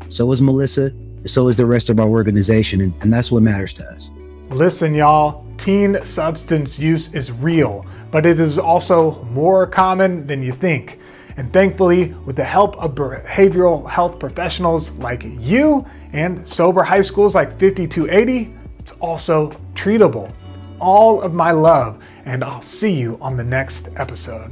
So 0.09 0.31
is 0.31 0.41
Melissa. 0.41 0.91
So 1.25 1.47
is 1.47 1.55
the 1.55 1.65
rest 1.65 1.89
of 1.89 1.99
our 1.99 2.07
organization. 2.07 2.81
And, 2.81 2.93
and 3.01 3.13
that's 3.13 3.31
what 3.31 3.43
matters 3.43 3.73
to 3.75 3.85
us. 3.85 4.11
Listen, 4.49 4.93
y'all, 4.93 5.45
teen 5.61 6.03
substance 6.03 6.79
use 6.79 7.13
is 7.13 7.31
real, 7.31 7.85
but 8.09 8.25
it 8.25 8.39
is 8.39 8.57
also 8.57 9.23
more 9.25 9.67
common 9.67 10.25
than 10.25 10.41
you 10.41 10.51
think. 10.51 10.97
And 11.37 11.53
thankfully, 11.53 12.15
with 12.25 12.35
the 12.35 12.43
help 12.43 12.75
of 12.77 12.95
behavioral 12.95 13.87
health 13.87 14.17
professionals 14.17 14.89
like 14.93 15.23
you 15.23 15.85
and 16.13 16.45
sober 16.47 16.81
high 16.81 17.03
schools 17.03 17.35
like 17.35 17.51
5280, 17.59 18.53
it's 18.79 18.91
also 18.93 19.51
treatable. 19.75 20.33
All 20.79 21.21
of 21.21 21.31
my 21.31 21.51
love, 21.51 22.03
and 22.25 22.43
I'll 22.43 22.63
see 22.63 22.93
you 22.93 23.19
on 23.21 23.37
the 23.37 23.43
next 23.43 23.89
episode. 23.97 24.51